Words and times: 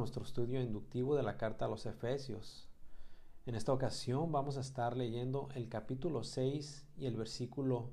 Nuestro 0.00 0.24
estudio 0.24 0.62
inductivo 0.62 1.14
de 1.14 1.22
la 1.22 1.36
carta 1.36 1.66
a 1.66 1.68
los 1.68 1.84
Efesios. 1.84 2.70
En 3.44 3.54
esta 3.54 3.74
ocasión 3.74 4.32
vamos 4.32 4.56
a 4.56 4.62
estar 4.62 4.96
leyendo 4.96 5.50
el 5.54 5.68
capítulo 5.68 6.24
6 6.24 6.86
y 6.96 7.04
el 7.04 7.16
versículo 7.16 7.90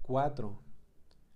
4. 0.00 0.58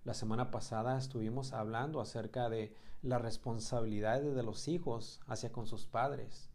La 0.05 0.15
semana 0.15 0.49
pasada 0.49 0.97
estuvimos 0.97 1.53
hablando 1.53 2.01
acerca 2.01 2.49
de 2.49 2.73
las 3.03 3.21
responsabilidades 3.21 4.33
de 4.33 4.41
los 4.41 4.67
hijos 4.67 5.21
hacia 5.27 5.51
con 5.51 5.67
sus 5.67 5.85
padres. 5.85 6.49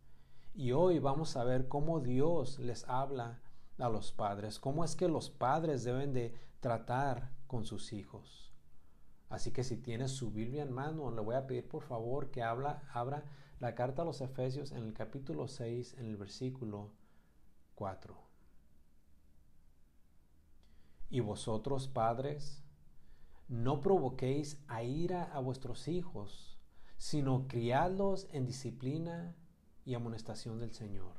Y 0.54 0.72
hoy 0.72 0.98
vamos 0.98 1.36
a 1.36 1.44
ver 1.44 1.68
cómo 1.68 2.00
Dios 2.00 2.58
les 2.58 2.88
habla 2.88 3.42
a 3.78 3.88
los 3.88 4.10
padres, 4.10 4.58
cómo 4.58 4.84
es 4.84 4.96
que 4.96 5.06
los 5.06 5.30
padres 5.30 5.84
deben 5.84 6.12
de 6.12 6.34
tratar 6.58 7.30
con 7.46 7.64
sus 7.64 7.92
hijos. 7.92 8.52
Así 9.28 9.52
que 9.52 9.62
si 9.62 9.76
tienes 9.76 10.10
su 10.10 10.32
Biblia 10.32 10.64
en 10.64 10.72
mano, 10.72 11.12
le 11.12 11.20
voy 11.20 11.36
a 11.36 11.46
pedir 11.46 11.68
por 11.68 11.84
favor 11.84 12.32
que 12.32 12.42
habla, 12.42 12.82
abra 12.92 13.24
la 13.62 13.76
carta 13.76 14.02
a 14.02 14.04
los 14.04 14.20
Efesios 14.20 14.72
en 14.72 14.78
el 14.78 14.92
capítulo 14.92 15.46
6, 15.46 15.94
en 15.98 16.06
el 16.06 16.16
versículo 16.16 16.90
4. 17.76 18.12
Y 21.10 21.20
vosotros, 21.20 21.86
padres, 21.86 22.64
no 23.46 23.80
provoquéis 23.80 24.58
a 24.66 24.82
ira 24.82 25.22
a 25.32 25.38
vuestros 25.38 25.86
hijos, 25.86 26.58
sino 26.96 27.46
criadlos 27.46 28.26
en 28.32 28.46
disciplina 28.46 29.36
y 29.84 29.94
amonestación 29.94 30.58
del 30.58 30.72
Señor. 30.72 31.14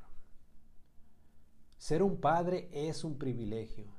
Ser 1.77 2.03
un 2.03 2.19
padre 2.19 2.67
es 2.73 3.05
un 3.05 3.17
privilegio. 3.17 3.93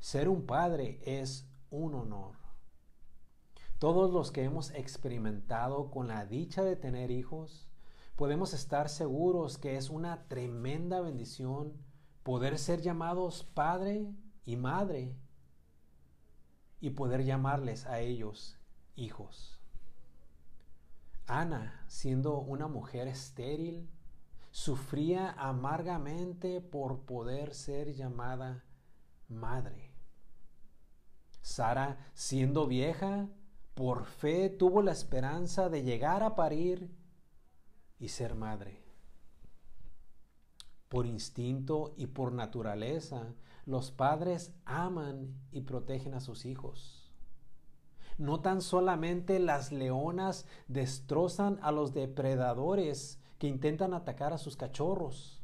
Ser 0.00 0.30
un 0.30 0.46
padre 0.46 0.98
es 1.04 1.46
un 1.68 1.94
honor. 1.94 2.43
Todos 3.78 4.12
los 4.12 4.30
que 4.30 4.44
hemos 4.44 4.70
experimentado 4.70 5.90
con 5.90 6.08
la 6.08 6.26
dicha 6.26 6.62
de 6.62 6.76
tener 6.76 7.10
hijos, 7.10 7.68
podemos 8.16 8.54
estar 8.54 8.88
seguros 8.88 9.58
que 9.58 9.76
es 9.76 9.90
una 9.90 10.28
tremenda 10.28 11.00
bendición 11.00 11.74
poder 12.22 12.58
ser 12.58 12.80
llamados 12.80 13.44
padre 13.44 14.14
y 14.44 14.56
madre 14.56 15.16
y 16.80 16.90
poder 16.90 17.24
llamarles 17.24 17.86
a 17.86 18.00
ellos 18.00 18.56
hijos. 18.94 19.60
Ana, 21.26 21.84
siendo 21.88 22.38
una 22.38 22.68
mujer 22.68 23.08
estéril, 23.08 23.90
sufría 24.50 25.32
amargamente 25.32 26.60
por 26.60 27.00
poder 27.00 27.54
ser 27.54 27.94
llamada 27.94 28.64
madre. 29.28 29.92
Sara, 31.42 31.98
siendo 32.14 32.66
vieja, 32.66 33.28
por 33.74 34.04
fe 34.04 34.50
tuvo 34.50 34.82
la 34.82 34.92
esperanza 34.92 35.68
de 35.68 35.82
llegar 35.82 36.22
a 36.22 36.36
parir 36.36 36.90
y 37.98 38.08
ser 38.08 38.34
madre. 38.34 38.82
Por 40.88 41.06
instinto 41.06 41.94
y 41.96 42.06
por 42.06 42.32
naturaleza, 42.32 43.34
los 43.66 43.90
padres 43.90 44.52
aman 44.64 45.34
y 45.50 45.62
protegen 45.62 46.14
a 46.14 46.20
sus 46.20 46.44
hijos. 46.46 47.12
No 48.16 48.40
tan 48.40 48.60
solamente 48.60 49.40
las 49.40 49.72
leonas 49.72 50.46
destrozan 50.68 51.58
a 51.62 51.72
los 51.72 51.92
depredadores 51.92 53.18
que 53.38 53.48
intentan 53.48 53.92
atacar 53.92 54.32
a 54.32 54.38
sus 54.38 54.56
cachorros. 54.56 55.43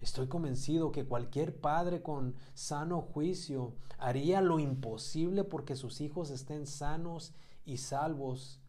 Estoy 0.00 0.28
convencido 0.28 0.92
que 0.92 1.06
cualquier 1.06 1.60
padre 1.60 2.02
con 2.02 2.36
sano 2.54 3.00
juicio 3.02 3.74
haría 3.98 4.40
lo 4.40 4.58
imposible 4.58 5.42
porque 5.44 5.74
sus 5.74 6.00
hijos 6.00 6.30
estén 6.30 6.66
sanos 6.66 7.34
y 7.64 7.78
salvos 7.78 8.60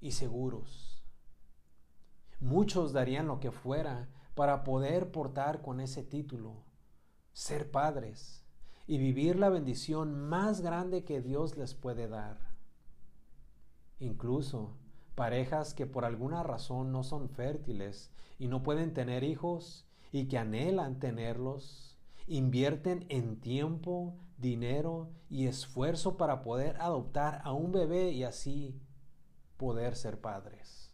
y 0.00 0.12
seguros. 0.12 1.02
Muchos 2.40 2.92
darían 2.92 3.26
lo 3.26 3.40
que 3.40 3.52
fuera 3.52 4.08
para 4.34 4.64
poder 4.64 5.10
portar 5.12 5.62
con 5.62 5.80
ese 5.80 6.02
título, 6.02 6.64
ser 7.32 7.70
padres 7.70 8.44
y 8.86 8.98
vivir 8.98 9.38
la 9.38 9.48
bendición 9.48 10.28
más 10.28 10.60
grande 10.60 11.04
que 11.04 11.22
Dios 11.22 11.56
les 11.56 11.74
puede 11.74 12.08
dar. 12.08 12.38
Incluso 13.98 14.76
parejas 15.14 15.72
que 15.72 15.86
por 15.86 16.04
alguna 16.04 16.42
razón 16.42 16.92
no 16.92 17.02
son 17.02 17.28
fértiles 17.28 18.10
y 18.38 18.48
no 18.48 18.62
pueden 18.62 18.92
tener 18.92 19.22
hijos, 19.22 19.86
y 20.12 20.28
que 20.28 20.38
anhelan 20.38 21.00
tenerlos, 21.00 21.98
invierten 22.26 23.06
en 23.08 23.40
tiempo, 23.40 24.14
dinero 24.36 25.10
y 25.30 25.46
esfuerzo 25.46 26.18
para 26.18 26.42
poder 26.42 26.76
adoptar 26.80 27.40
a 27.44 27.52
un 27.52 27.72
bebé 27.72 28.10
y 28.12 28.22
así 28.22 28.78
poder 29.56 29.96
ser 29.96 30.20
padres. 30.20 30.92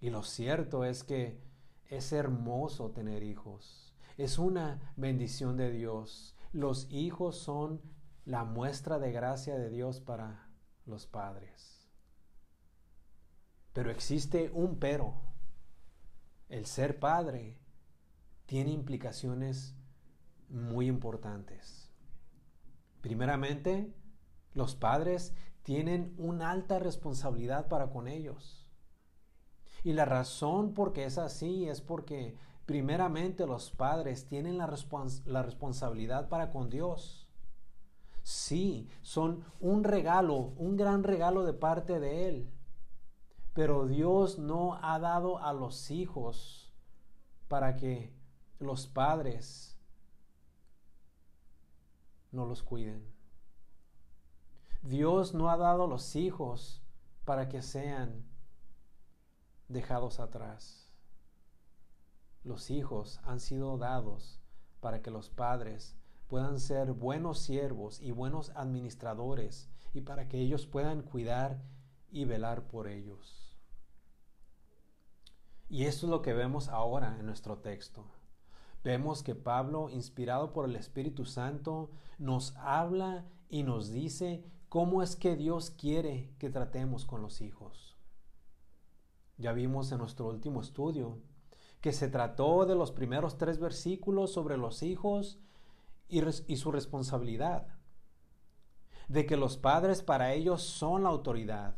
Y 0.00 0.10
lo 0.10 0.22
cierto 0.22 0.84
es 0.84 1.02
que 1.02 1.42
es 1.90 2.12
hermoso 2.12 2.92
tener 2.92 3.22
hijos. 3.22 3.92
Es 4.16 4.38
una 4.38 4.94
bendición 4.96 5.56
de 5.56 5.70
Dios. 5.70 6.36
Los 6.52 6.86
hijos 6.90 7.36
son 7.36 7.82
la 8.24 8.44
muestra 8.44 8.98
de 8.98 9.12
gracia 9.12 9.56
de 9.58 9.68
Dios 9.68 10.00
para 10.00 10.48
los 10.86 11.06
padres. 11.06 11.88
Pero 13.72 13.90
existe 13.90 14.50
un 14.50 14.78
pero. 14.78 15.14
El 16.48 16.66
ser 16.66 16.98
padre 16.98 17.59
tiene 18.50 18.72
implicaciones 18.72 19.76
muy 20.48 20.88
importantes. 20.88 21.88
Primeramente, 23.00 23.94
los 24.54 24.74
padres 24.74 25.36
tienen 25.62 26.16
una 26.18 26.50
alta 26.50 26.80
responsabilidad 26.80 27.68
para 27.68 27.90
con 27.90 28.08
ellos. 28.08 28.68
Y 29.84 29.92
la 29.92 30.04
razón 30.04 30.74
por 30.74 30.92
qué 30.92 31.04
es 31.04 31.16
así 31.16 31.68
es 31.68 31.80
porque 31.80 32.36
primeramente 32.66 33.46
los 33.46 33.70
padres 33.70 34.26
tienen 34.26 34.58
la, 34.58 34.68
la, 35.26 35.42
responsabilidad 35.44 36.28
para 36.28 36.50
con 36.50 36.70
Dios. 36.70 37.28
Sí, 38.24 38.88
son 39.00 39.44
un 39.60 39.84
regalo, 39.84 40.54
un 40.56 40.76
gran 40.76 41.04
regalo 41.04 41.44
de 41.44 41.52
parte 41.52 42.00
de 42.00 42.26
Él. 42.28 42.50
Pero 43.52 43.86
Dios 43.86 44.40
no 44.40 44.74
ha 44.82 44.98
dado 44.98 45.38
a 45.38 45.52
los 45.52 45.92
hijos 45.92 46.74
para 47.46 47.76
que 47.76 48.18
los 48.60 48.86
padres 48.86 49.78
no 52.30 52.44
los 52.44 52.62
cuiden. 52.62 53.02
Dios 54.82 55.34
no 55.34 55.50
ha 55.50 55.56
dado 55.56 55.86
los 55.86 56.14
hijos 56.14 56.82
para 57.24 57.48
que 57.48 57.62
sean 57.62 58.24
dejados 59.68 60.20
atrás. 60.20 60.92
Los 62.44 62.70
hijos 62.70 63.18
han 63.24 63.40
sido 63.40 63.78
dados 63.78 64.40
para 64.80 65.00
que 65.02 65.10
los 65.10 65.30
padres 65.30 65.96
puedan 66.28 66.60
ser 66.60 66.92
buenos 66.92 67.38
siervos 67.38 68.00
y 68.00 68.12
buenos 68.12 68.50
administradores 68.50 69.70
y 69.94 70.02
para 70.02 70.28
que 70.28 70.38
ellos 70.38 70.66
puedan 70.66 71.02
cuidar 71.02 71.62
y 72.10 72.26
velar 72.26 72.68
por 72.68 72.88
ellos. 72.88 73.56
Y 75.68 75.84
esto 75.84 76.06
es 76.06 76.10
lo 76.10 76.20
que 76.20 76.34
vemos 76.34 76.68
ahora 76.68 77.16
en 77.18 77.26
nuestro 77.26 77.58
texto. 77.58 78.19
Vemos 78.82 79.22
que 79.22 79.34
Pablo, 79.34 79.90
inspirado 79.90 80.52
por 80.52 80.64
el 80.64 80.76
Espíritu 80.76 81.26
Santo, 81.26 81.90
nos 82.18 82.56
habla 82.56 83.26
y 83.48 83.62
nos 83.62 83.90
dice 83.90 84.44
cómo 84.68 85.02
es 85.02 85.16
que 85.16 85.36
Dios 85.36 85.70
quiere 85.70 86.32
que 86.38 86.48
tratemos 86.48 87.04
con 87.04 87.20
los 87.20 87.40
hijos. 87.40 87.96
Ya 89.36 89.52
vimos 89.52 89.92
en 89.92 89.98
nuestro 89.98 90.28
último 90.28 90.60
estudio 90.60 91.18
que 91.80 91.92
se 91.92 92.08
trató 92.08 92.66
de 92.66 92.74
los 92.74 92.92
primeros 92.92 93.38
tres 93.38 93.58
versículos 93.58 94.32
sobre 94.32 94.56
los 94.56 94.82
hijos 94.82 95.38
y, 96.08 96.22
y 96.46 96.56
su 96.56 96.72
responsabilidad, 96.72 97.66
de 99.08 99.26
que 99.26 99.36
los 99.36 99.56
padres 99.56 100.02
para 100.02 100.32
ellos 100.34 100.62
son 100.62 101.02
la 101.02 101.08
autoridad 101.08 101.76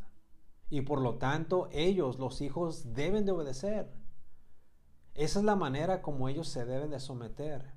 y 0.73 0.81
por 0.81 1.03
lo 1.03 1.17
tanto 1.17 1.69
ellos, 1.71 2.19
los 2.19 2.41
hijos, 2.41 2.95
deben 2.95 3.27
de 3.27 3.33
obedecer. 3.33 3.93
Esa 5.15 5.39
es 5.41 5.45
la 5.45 5.57
manera 5.57 6.03
como 6.03 6.29
ellos 6.29 6.49
se 6.49 6.65
deben 6.65 6.91
de 6.91 7.01
someter. 7.01 7.73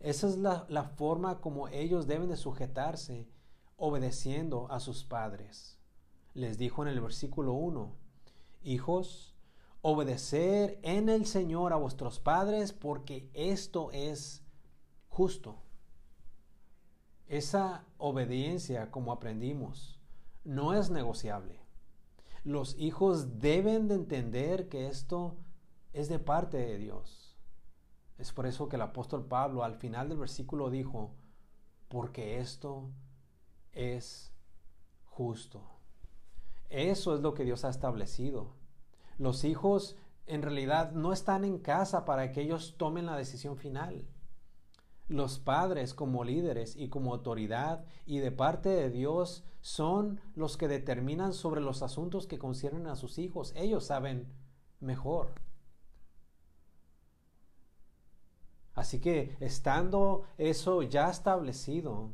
Esa 0.00 0.28
es 0.28 0.36
la, 0.36 0.66
la, 0.68 0.84
forma 0.84 1.40
como 1.40 1.68
ellos 1.68 2.06
deben 2.06 2.28
de 2.28 2.36
sujetarse, 2.36 3.28
obedeciendo 3.76 4.70
a 4.70 4.78
sus 4.78 5.04
padres. 5.04 5.78
Les 6.34 6.58
dijo 6.58 6.82
en 6.82 6.88
el 6.88 7.00
versículo 7.00 7.54
1, 7.54 7.92
Hijos, 8.62 9.36
obedecer 9.80 10.78
en 10.82 11.08
el 11.08 11.26
Señor 11.26 11.72
a 11.72 11.76
vuestros 11.76 12.18
padres 12.20 12.72
porque 12.72 13.30
esto 13.34 13.90
es 13.92 14.42
justo. 15.08 15.62
Esa 17.28 17.84
obediencia, 17.98 18.90
como 18.90 19.12
aprendimos, 19.12 20.00
no 20.44 20.74
es 20.74 20.90
negociable. 20.90 21.60
Los 22.44 22.76
hijos 22.78 23.40
deben 23.40 23.88
de 23.88 23.94
entender 23.96 24.68
que 24.68 24.86
esto 24.86 25.36
es 25.96 26.10
de 26.10 26.18
parte 26.18 26.58
de 26.58 26.76
Dios. 26.76 27.34
Es 28.18 28.30
por 28.30 28.46
eso 28.46 28.68
que 28.68 28.76
el 28.76 28.82
apóstol 28.82 29.24
Pablo 29.24 29.64
al 29.64 29.76
final 29.76 30.10
del 30.10 30.18
versículo 30.18 30.68
dijo, 30.68 31.14
porque 31.88 32.38
esto 32.38 32.90
es 33.72 34.30
justo. 35.06 35.62
Eso 36.68 37.14
es 37.14 37.22
lo 37.22 37.32
que 37.32 37.44
Dios 37.44 37.64
ha 37.64 37.70
establecido. 37.70 38.52
Los 39.16 39.44
hijos 39.44 39.96
en 40.26 40.42
realidad 40.42 40.92
no 40.92 41.14
están 41.14 41.46
en 41.46 41.58
casa 41.58 42.04
para 42.04 42.30
que 42.30 42.42
ellos 42.42 42.74
tomen 42.76 43.06
la 43.06 43.16
decisión 43.16 43.56
final. 43.56 44.06
Los 45.08 45.38
padres 45.38 45.94
como 45.94 46.24
líderes 46.24 46.76
y 46.76 46.90
como 46.90 47.14
autoridad 47.14 47.86
y 48.04 48.18
de 48.18 48.32
parte 48.32 48.68
de 48.68 48.90
Dios 48.90 49.44
son 49.62 50.20
los 50.34 50.58
que 50.58 50.68
determinan 50.68 51.32
sobre 51.32 51.62
los 51.62 51.82
asuntos 51.82 52.26
que 52.26 52.38
conciernen 52.38 52.86
a 52.86 52.96
sus 52.96 53.16
hijos. 53.18 53.54
Ellos 53.56 53.86
saben 53.86 54.30
mejor. 54.78 55.45
Así 58.76 59.00
que 59.00 59.34
estando 59.40 60.24
eso 60.36 60.82
ya 60.82 61.08
establecido, 61.08 62.12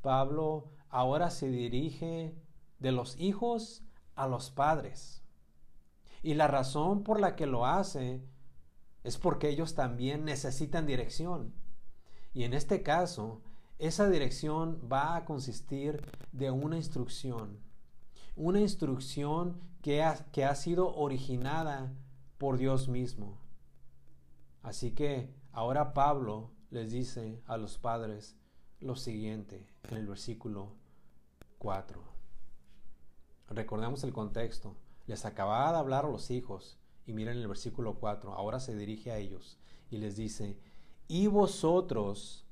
Pablo 0.00 0.70
ahora 0.88 1.28
se 1.28 1.48
dirige 1.48 2.36
de 2.78 2.92
los 2.92 3.18
hijos 3.18 3.82
a 4.14 4.28
los 4.28 4.50
padres. 4.50 5.24
Y 6.22 6.34
la 6.34 6.46
razón 6.46 7.02
por 7.02 7.20
la 7.20 7.34
que 7.34 7.46
lo 7.46 7.66
hace 7.66 8.22
es 9.02 9.18
porque 9.18 9.48
ellos 9.48 9.74
también 9.74 10.24
necesitan 10.24 10.86
dirección. 10.86 11.52
Y 12.32 12.44
en 12.44 12.54
este 12.54 12.84
caso, 12.84 13.42
esa 13.80 14.08
dirección 14.08 14.80
va 14.90 15.16
a 15.16 15.24
consistir 15.24 16.12
de 16.30 16.52
una 16.52 16.76
instrucción. 16.76 17.58
Una 18.36 18.60
instrucción 18.60 19.60
que 19.82 20.04
ha, 20.04 20.14
que 20.30 20.44
ha 20.44 20.54
sido 20.54 20.94
originada 20.94 21.92
por 22.38 22.56
Dios 22.56 22.88
mismo. 22.88 23.36
Así 24.62 24.92
que 24.92 25.37
ahora 25.58 25.92
Pablo 25.92 26.52
les 26.70 26.92
dice 26.92 27.42
a 27.46 27.56
los 27.56 27.78
padres 27.78 28.36
lo 28.78 28.94
siguiente 28.94 29.66
en 29.90 29.96
el 29.96 30.06
versículo 30.06 30.76
4. 31.58 32.00
Recordemos 33.48 34.04
el 34.04 34.12
contexto. 34.12 34.76
Les 35.08 35.24
acababa 35.24 35.72
de 35.72 35.78
hablar 35.78 36.04
a 36.04 36.10
los 36.10 36.30
hijos 36.30 36.78
y 37.06 37.12
miren 37.12 37.38
el 37.38 37.48
versículo 37.48 37.98
4. 37.98 38.34
Ahora 38.34 38.60
se 38.60 38.76
dirige 38.76 39.10
a 39.10 39.18
ellos 39.18 39.58
y 39.90 39.98
les 39.98 40.14
dice, 40.14 40.56
y 41.08 41.26
vosotros, 41.26 42.46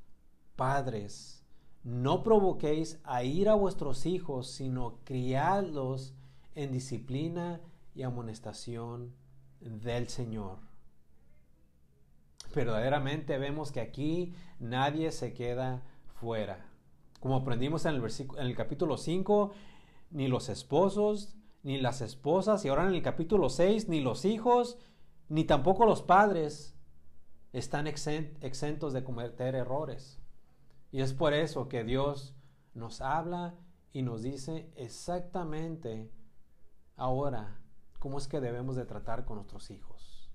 padres, 0.56 1.44
no 1.84 2.24
provoquéis 2.24 2.98
a 3.04 3.22
ir 3.22 3.48
a 3.48 3.54
vuestros 3.54 4.04
hijos, 4.06 4.48
sino 4.48 4.98
criadlos 5.04 6.12
en 6.56 6.72
disciplina 6.72 7.60
y 7.94 8.02
amonestación 8.02 9.14
del 9.60 10.08
Señor. 10.08 10.65
Verdaderamente 12.56 13.36
vemos 13.36 13.70
que 13.70 13.82
aquí 13.82 14.32
nadie 14.58 15.12
se 15.12 15.34
queda 15.34 15.82
fuera. 16.06 16.70
Como 17.20 17.36
aprendimos 17.36 17.84
en 17.84 17.96
el, 17.96 18.02
en 18.02 18.46
el 18.46 18.56
capítulo 18.56 18.96
5, 18.96 19.52
ni 20.12 20.26
los 20.26 20.48
esposos, 20.48 21.36
ni 21.62 21.78
las 21.78 22.00
esposas, 22.00 22.64
y 22.64 22.68
ahora 22.68 22.88
en 22.88 22.94
el 22.94 23.02
capítulo 23.02 23.50
6, 23.50 23.90
ni 23.90 24.00
los 24.00 24.24
hijos, 24.24 24.78
ni 25.28 25.44
tampoco 25.44 25.84
los 25.84 26.00
padres 26.00 26.74
están 27.52 27.86
exentos 27.86 28.94
de 28.94 29.04
cometer 29.04 29.54
errores. 29.54 30.18
Y 30.90 31.02
es 31.02 31.12
por 31.12 31.34
eso 31.34 31.68
que 31.68 31.84
Dios 31.84 32.34
nos 32.72 33.02
habla 33.02 33.54
y 33.92 34.00
nos 34.00 34.22
dice 34.22 34.72
exactamente 34.76 36.10
ahora 36.96 37.60
cómo 37.98 38.16
es 38.16 38.26
que 38.26 38.40
debemos 38.40 38.76
de 38.76 38.86
tratar 38.86 39.26
con 39.26 39.36
nuestros 39.36 39.70
hijos. 39.70 40.25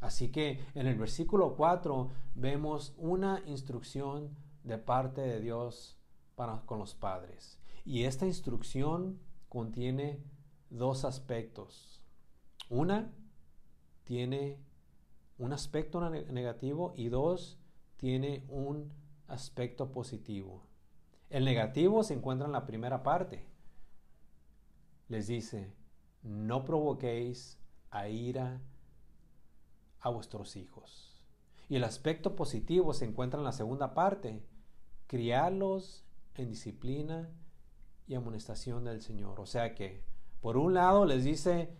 Así 0.00 0.30
que 0.30 0.64
en 0.74 0.86
el 0.86 0.96
versículo 0.96 1.56
4 1.56 2.10
vemos 2.34 2.94
una 2.96 3.42
instrucción 3.46 4.36
de 4.64 4.78
parte 4.78 5.20
de 5.20 5.40
Dios 5.40 5.98
para 6.34 6.60
con 6.62 6.78
los 6.78 6.94
padres. 6.94 7.58
Y 7.84 8.04
esta 8.04 8.26
instrucción 8.26 9.20
contiene 9.48 10.22
dos 10.70 11.04
aspectos. 11.04 12.02
Una 12.68 13.12
tiene 14.04 14.58
un 15.38 15.52
aspecto 15.52 16.00
negativo 16.08 16.92
y 16.96 17.08
dos, 17.08 17.58
tiene 17.96 18.44
un 18.48 18.92
aspecto 19.26 19.92
positivo. 19.92 20.66
El 21.28 21.44
negativo 21.44 22.02
se 22.02 22.14
encuentra 22.14 22.46
en 22.46 22.52
la 22.52 22.66
primera 22.66 23.02
parte. 23.02 23.46
Les 25.08 25.26
dice, 25.26 25.72
no 26.22 26.64
provoquéis 26.64 27.58
a 27.90 28.08
ira 28.08 28.60
a 30.00 30.08
vuestros 30.10 30.56
hijos. 30.56 31.14
Y 31.68 31.76
el 31.76 31.84
aspecto 31.84 32.34
positivo 32.34 32.94
se 32.94 33.04
encuentra 33.04 33.38
en 33.38 33.44
la 33.44 33.52
segunda 33.52 33.94
parte, 33.94 34.42
criarlos 35.06 36.04
en 36.34 36.48
disciplina 36.48 37.28
y 38.06 38.14
amonestación 38.14 38.84
del 38.84 39.02
Señor. 39.02 39.40
O 39.40 39.46
sea 39.46 39.74
que, 39.74 40.02
por 40.40 40.56
un 40.56 40.74
lado 40.74 41.04
les 41.04 41.24
dice 41.24 41.70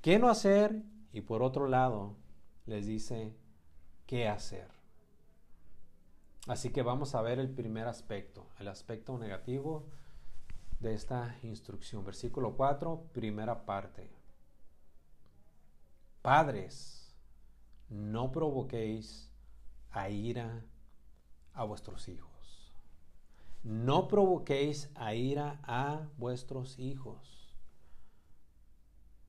qué 0.00 0.18
no 0.18 0.28
hacer 0.28 0.82
y 1.12 1.20
por 1.20 1.42
otro 1.42 1.68
lado 1.68 2.16
les 2.64 2.86
dice 2.86 3.36
qué 4.06 4.28
hacer. 4.28 4.68
Así 6.48 6.70
que 6.70 6.82
vamos 6.82 7.14
a 7.14 7.22
ver 7.22 7.38
el 7.38 7.50
primer 7.50 7.88
aspecto, 7.88 8.46
el 8.58 8.68
aspecto 8.68 9.18
negativo 9.18 9.86
de 10.80 10.94
esta 10.94 11.36
instrucción. 11.42 12.04
Versículo 12.04 12.56
4, 12.56 13.08
primera 13.12 13.66
parte. 13.66 14.10
Padres, 16.22 17.05
no 17.88 18.32
provoquéis 18.32 19.30
a 19.90 20.10
ira 20.10 20.64
a 21.52 21.64
vuestros 21.64 22.08
hijos. 22.08 22.74
No 23.62 24.08
provoquéis 24.08 24.90
a 24.94 25.14
ira 25.14 25.60
a 25.62 26.08
vuestros 26.18 26.78
hijos. 26.78 27.54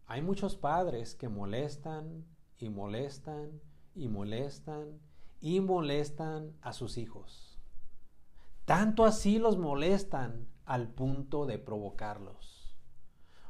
Hay 0.06 0.22
muchos 0.22 0.56
padres 0.56 1.16
que 1.16 1.30
molestan 1.30 2.26
y 2.58 2.70
molestan 2.70 3.62
y 3.94 4.08
molestan 4.08 5.00
y 5.40 5.60
molestan 5.60 6.56
a 6.62 6.74
sus 6.74 6.98
hijos. 6.98 7.60
Tanto 8.66 9.06
así 9.06 9.40
los 9.40 9.58
molestan 9.58 10.48
al 10.66 10.90
punto 10.90 11.46
de 11.46 11.58
provocarlos. 11.58 12.76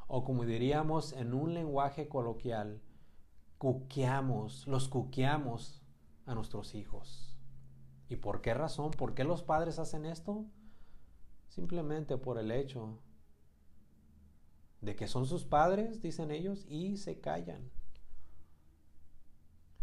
O 0.07 0.23
como 0.23 0.45
diríamos 0.45 1.13
en 1.13 1.33
un 1.33 1.53
lenguaje 1.53 2.07
coloquial, 2.07 2.81
cuqueamos, 3.57 4.67
los 4.67 4.87
cuqueamos 4.87 5.81
a 6.25 6.35
nuestros 6.35 6.75
hijos. 6.75 7.35
¿Y 8.09 8.17
por 8.17 8.41
qué 8.41 8.53
razón? 8.53 8.91
¿Por 8.91 9.13
qué 9.13 9.23
los 9.23 9.43
padres 9.43 9.79
hacen 9.79 10.05
esto? 10.05 10.45
Simplemente 11.49 12.17
por 12.17 12.37
el 12.37 12.51
hecho 12.51 12.99
de 14.81 14.95
que 14.95 15.07
son 15.07 15.25
sus 15.25 15.43
padres, 15.43 16.01
dicen 16.01 16.31
ellos, 16.31 16.65
y 16.69 16.97
se 16.97 17.19
callan. 17.19 17.69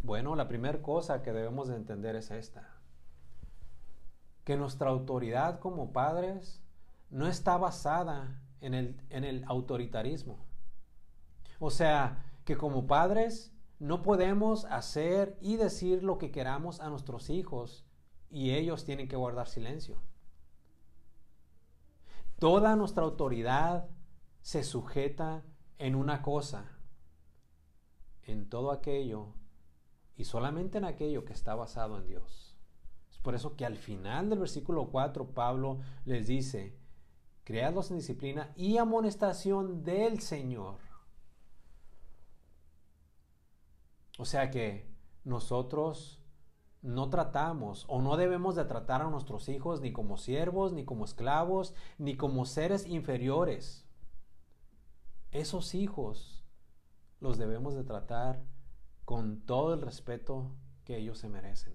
Bueno, 0.00 0.36
la 0.36 0.48
primera 0.48 0.80
cosa 0.82 1.22
que 1.22 1.32
debemos 1.32 1.68
de 1.68 1.76
entender 1.76 2.14
es 2.14 2.30
esta. 2.30 2.76
Que 4.44 4.56
nuestra 4.56 4.90
autoridad 4.90 5.58
como 5.58 5.92
padres 5.92 6.62
no 7.10 7.26
está 7.26 7.56
basada 7.56 8.40
en 8.60 8.74
el, 8.74 9.00
en 9.10 9.24
el 9.24 9.44
autoritarismo. 9.44 10.38
O 11.58 11.70
sea, 11.70 12.24
que 12.44 12.56
como 12.56 12.86
padres 12.86 13.53
no 13.84 14.00
podemos 14.00 14.64
hacer 14.64 15.36
y 15.42 15.56
decir 15.56 16.02
lo 16.02 16.16
que 16.16 16.30
queramos 16.30 16.80
a 16.80 16.88
nuestros 16.88 17.28
hijos 17.28 17.84
y 18.30 18.52
ellos 18.52 18.86
tienen 18.86 19.08
que 19.08 19.16
guardar 19.16 19.46
silencio. 19.46 20.00
Toda 22.38 22.76
nuestra 22.76 23.04
autoridad 23.04 23.90
se 24.40 24.64
sujeta 24.64 25.44
en 25.76 25.96
una 25.96 26.22
cosa, 26.22 26.78
en 28.22 28.48
todo 28.48 28.70
aquello 28.70 29.34
y 30.16 30.24
solamente 30.24 30.78
en 30.78 30.86
aquello 30.86 31.26
que 31.26 31.34
está 31.34 31.54
basado 31.54 31.98
en 31.98 32.06
Dios. 32.06 32.56
Es 33.10 33.18
por 33.18 33.34
eso 33.34 33.54
que 33.54 33.66
al 33.66 33.76
final 33.76 34.30
del 34.30 34.38
versículo 34.38 34.88
4 34.88 35.34
Pablo 35.34 35.80
les 36.06 36.26
dice, 36.26 36.74
creadlos 37.44 37.90
en 37.90 37.98
disciplina 37.98 38.50
y 38.56 38.78
amonestación 38.78 39.84
del 39.84 40.20
Señor. 40.20 40.93
O 44.18 44.24
sea 44.24 44.50
que 44.50 44.88
nosotros 45.24 46.20
no 46.82 47.08
tratamos 47.08 47.86
o 47.88 48.02
no 48.02 48.16
debemos 48.16 48.54
de 48.54 48.64
tratar 48.66 49.02
a 49.02 49.10
nuestros 49.10 49.48
hijos 49.48 49.80
ni 49.80 49.92
como 49.92 50.16
siervos, 50.16 50.72
ni 50.72 50.84
como 50.84 51.04
esclavos, 51.04 51.74
ni 51.98 52.16
como 52.16 52.44
seres 52.44 52.86
inferiores. 52.86 53.88
Esos 55.30 55.74
hijos 55.74 56.44
los 57.20 57.38
debemos 57.38 57.74
de 57.74 57.84
tratar 57.84 58.44
con 59.04 59.40
todo 59.40 59.74
el 59.74 59.80
respeto 59.80 60.54
que 60.84 60.98
ellos 60.98 61.18
se 61.18 61.28
merecen. 61.28 61.74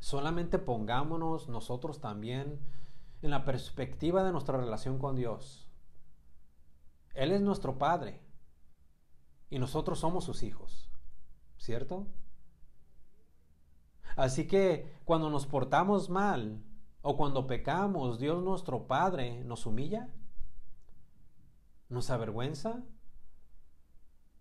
Solamente 0.00 0.58
pongámonos 0.58 1.48
nosotros 1.48 2.00
también 2.00 2.60
en 3.22 3.30
la 3.30 3.44
perspectiva 3.44 4.22
de 4.24 4.32
nuestra 4.32 4.58
relación 4.58 4.98
con 4.98 5.16
Dios. 5.16 5.68
Él 7.14 7.32
es 7.32 7.40
nuestro 7.40 7.78
Padre 7.78 8.27
y 9.50 9.58
nosotros 9.58 9.98
somos 9.98 10.24
sus 10.24 10.42
hijos, 10.42 10.88
¿cierto? 11.56 12.06
Así 14.16 14.46
que 14.46 14.98
cuando 15.04 15.30
nos 15.30 15.46
portamos 15.46 16.10
mal 16.10 16.62
o 17.02 17.16
cuando 17.16 17.46
pecamos, 17.46 18.18
Dios 18.18 18.42
nuestro 18.42 18.86
Padre 18.86 19.44
nos 19.44 19.64
humilla, 19.64 20.08
nos 21.88 22.10
avergüenza, 22.10 22.82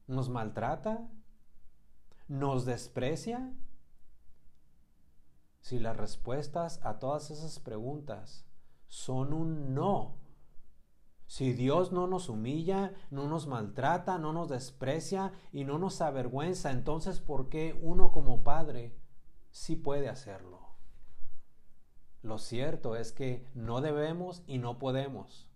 nos 0.07 0.29
maltrata, 0.29 1.07
nos 2.27 2.65
desprecia. 2.65 3.53
Si 5.61 5.79
las 5.79 5.95
respuestas 5.95 6.83
a 6.83 6.97
todas 6.97 7.29
esas 7.29 7.59
preguntas 7.59 8.45
son 8.87 9.33
un 9.33 9.73
no, 9.73 10.15
si 11.27 11.51
Dios 11.51 11.91
no 11.91 12.07
nos 12.07 12.29
humilla, 12.29 12.93
no 13.11 13.27
nos 13.27 13.47
maltrata, 13.47 14.17
no 14.17 14.31
nos 14.31 14.47
desprecia 14.47 15.33
y 15.51 15.65
no 15.65 15.77
nos 15.77 15.99
avergüenza, 15.99 16.71
entonces 16.71 17.19
¿por 17.19 17.49
qué 17.49 17.77
uno 17.81 18.13
como 18.13 18.43
padre 18.43 18.95
sí 19.51 19.75
puede 19.75 20.07
hacerlo? 20.07 20.61
Lo 22.21 22.37
cierto 22.37 22.95
es 22.95 23.11
que 23.11 23.45
no 23.53 23.81
debemos 23.81 24.41
y 24.47 24.57
no 24.57 24.79
podemos. 24.79 25.49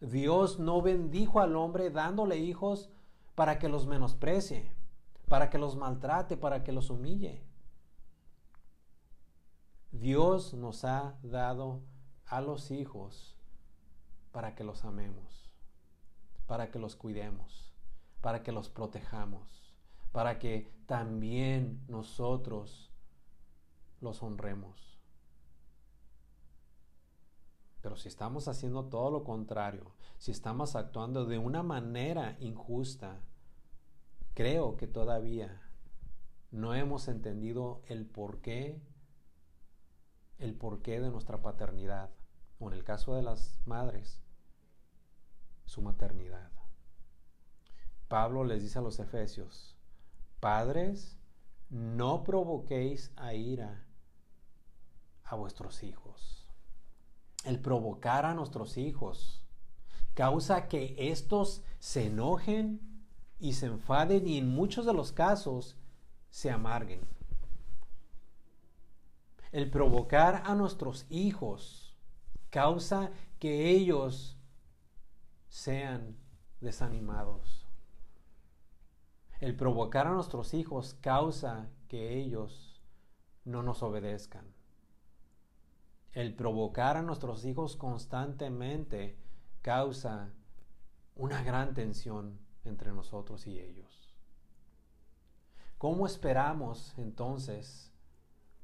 Dios 0.00 0.58
no 0.58 0.82
bendijo 0.82 1.40
al 1.40 1.54
hombre 1.54 1.90
dándole 1.90 2.36
hijos 2.38 2.90
para 3.36 3.60
que 3.60 3.68
los 3.68 3.86
menosprecie, 3.86 4.72
para 5.28 5.50
que 5.50 5.58
los 5.58 5.76
maltrate, 5.76 6.36
para 6.36 6.64
que 6.64 6.72
los 6.72 6.90
humille. 6.90 7.44
Dios 9.92 10.52
nos 10.52 10.84
ha 10.84 11.16
dado 11.22 11.82
a 12.26 12.40
los 12.40 12.72
hijos 12.72 13.33
para 14.34 14.56
que 14.56 14.64
los 14.64 14.84
amemos, 14.84 15.48
para 16.48 16.72
que 16.72 16.80
los 16.80 16.96
cuidemos, 16.96 17.72
para 18.20 18.42
que 18.42 18.50
los 18.50 18.68
protejamos, 18.68 19.72
para 20.10 20.40
que 20.40 20.74
también 20.86 21.84
nosotros 21.86 22.90
los 24.00 24.24
honremos. 24.24 24.98
Pero 27.80 27.94
si 27.94 28.08
estamos 28.08 28.48
haciendo 28.48 28.86
todo 28.86 29.12
lo 29.12 29.22
contrario, 29.22 29.92
si 30.18 30.32
estamos 30.32 30.74
actuando 30.74 31.26
de 31.26 31.38
una 31.38 31.62
manera 31.62 32.36
injusta, 32.40 33.20
creo 34.34 34.76
que 34.76 34.88
todavía 34.88 35.62
no 36.50 36.74
hemos 36.74 37.06
entendido 37.06 37.82
el 37.86 38.04
porqué, 38.04 38.82
el 40.40 40.56
porqué 40.56 41.00
de 41.00 41.10
nuestra 41.10 41.40
paternidad, 41.40 42.10
o 42.58 42.66
en 42.66 42.74
el 42.74 42.82
caso 42.82 43.14
de 43.14 43.22
las 43.22 43.60
madres, 43.64 44.23
su 45.64 45.82
maternidad. 45.82 46.50
Pablo 48.08 48.44
les 48.44 48.62
dice 48.62 48.78
a 48.78 48.82
los 48.82 49.00
efesios, 49.00 49.76
padres, 50.40 51.18
no 51.70 52.22
provoquéis 52.22 53.12
a 53.16 53.34
ira 53.34 53.86
a 55.24 55.34
vuestros 55.36 55.82
hijos. 55.82 56.46
El 57.44 57.60
provocar 57.60 58.24
a 58.26 58.34
nuestros 58.34 58.76
hijos 58.76 59.44
causa 60.14 60.68
que 60.68 60.94
estos 60.98 61.62
se 61.78 62.06
enojen 62.06 62.80
y 63.38 63.54
se 63.54 63.66
enfaden 63.66 64.28
y 64.28 64.38
en 64.38 64.48
muchos 64.48 64.86
de 64.86 64.94
los 64.94 65.12
casos 65.12 65.76
se 66.30 66.50
amarguen. 66.50 67.00
El 69.50 69.70
provocar 69.70 70.42
a 70.46 70.54
nuestros 70.54 71.06
hijos 71.10 71.96
causa 72.50 73.10
que 73.38 73.70
ellos 73.70 74.33
sean 75.54 76.18
desanimados. 76.60 77.64
El 79.38 79.54
provocar 79.54 80.08
a 80.08 80.10
nuestros 80.10 80.52
hijos 80.52 80.94
causa 80.94 81.70
que 81.86 82.18
ellos 82.18 82.82
no 83.44 83.62
nos 83.62 83.84
obedezcan. 83.84 84.52
El 86.10 86.34
provocar 86.34 86.96
a 86.96 87.02
nuestros 87.02 87.44
hijos 87.44 87.76
constantemente 87.76 89.16
causa 89.62 90.32
una 91.14 91.44
gran 91.44 91.72
tensión 91.72 92.40
entre 92.64 92.90
nosotros 92.90 93.46
y 93.46 93.60
ellos. 93.60 94.18
¿Cómo 95.78 96.04
esperamos 96.04 96.94
entonces 96.98 97.92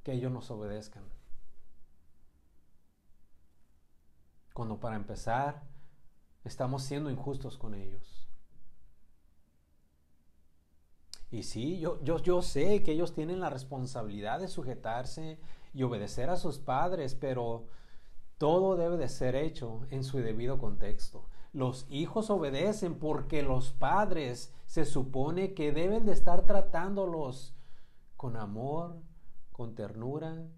que 0.03 0.15
ellos 0.15 0.33
nos 0.33 0.51
obedezcan? 0.51 1.05
Cuando 4.53 4.81
para 4.81 4.97
empezar 4.97 5.70
estamos 6.45 6.83
siendo 6.83 7.11
injustos 7.11 7.59
con 7.59 7.75
ellos. 7.75 8.29
Y 11.31 11.45
sí, 11.45 11.79
yo, 11.79 12.03
yo, 12.03 12.19
yo 12.19 12.43
sé 12.43 12.83
que 12.83 12.93
ellos 12.93 13.15
tienen 13.15 13.41
la 13.41 13.51
responsabilidad 13.51 14.41
de 14.41 14.49
sujetarse 14.49 15.39
y 15.73 15.85
obedecer 15.85 16.29
a 16.29 16.37
sus 16.37 16.59
padres, 16.59 17.15
pero 17.15 17.69
todo 18.37 18.77
debe 18.77 18.97
de 18.97 19.09
ser 19.09 19.37
hecho 19.37 19.87
en 19.91 20.03
su 20.03 20.19
debido 20.19 20.59
contexto. 20.59 21.29
Los 21.53 21.87
hijos 21.89 22.31
obedecen 22.31 22.99
porque 22.99 23.43
los 23.43 23.73
padres 23.73 24.53
se 24.67 24.85
supone 24.85 25.55
que 25.55 25.73
deben 25.73 26.05
de 26.05 26.13
estar 26.13 26.47
tratándolos 26.47 27.55
con 28.17 28.37
amor, 28.37 29.01
con 29.53 29.75
ternura 29.75 30.49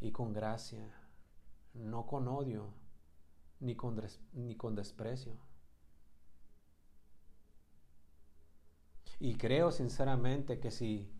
y 0.00 0.12
con 0.12 0.32
gracia, 0.32 0.92
no 1.72 2.06
con 2.06 2.28
odio 2.28 2.83
ni 3.60 3.74
con, 3.74 4.00
ni 4.32 4.56
con 4.56 4.74
desprecio. 4.74 5.36
Y 9.18 9.36
creo 9.36 9.70
sinceramente 9.70 10.58
que 10.58 10.70
si 10.70 11.10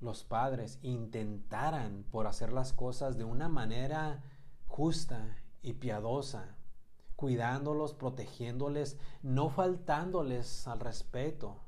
los 0.00 0.24
padres 0.24 0.78
intentaran 0.82 2.04
por 2.10 2.26
hacer 2.26 2.52
las 2.52 2.72
cosas 2.72 3.18
de 3.18 3.24
una 3.24 3.48
manera 3.48 4.24
justa 4.66 5.36
y 5.62 5.74
piadosa, 5.74 6.56
cuidándolos, 7.16 7.92
protegiéndoles, 7.92 8.98
no 9.22 9.50
faltándoles 9.50 10.66
al 10.66 10.80
respeto, 10.80 11.60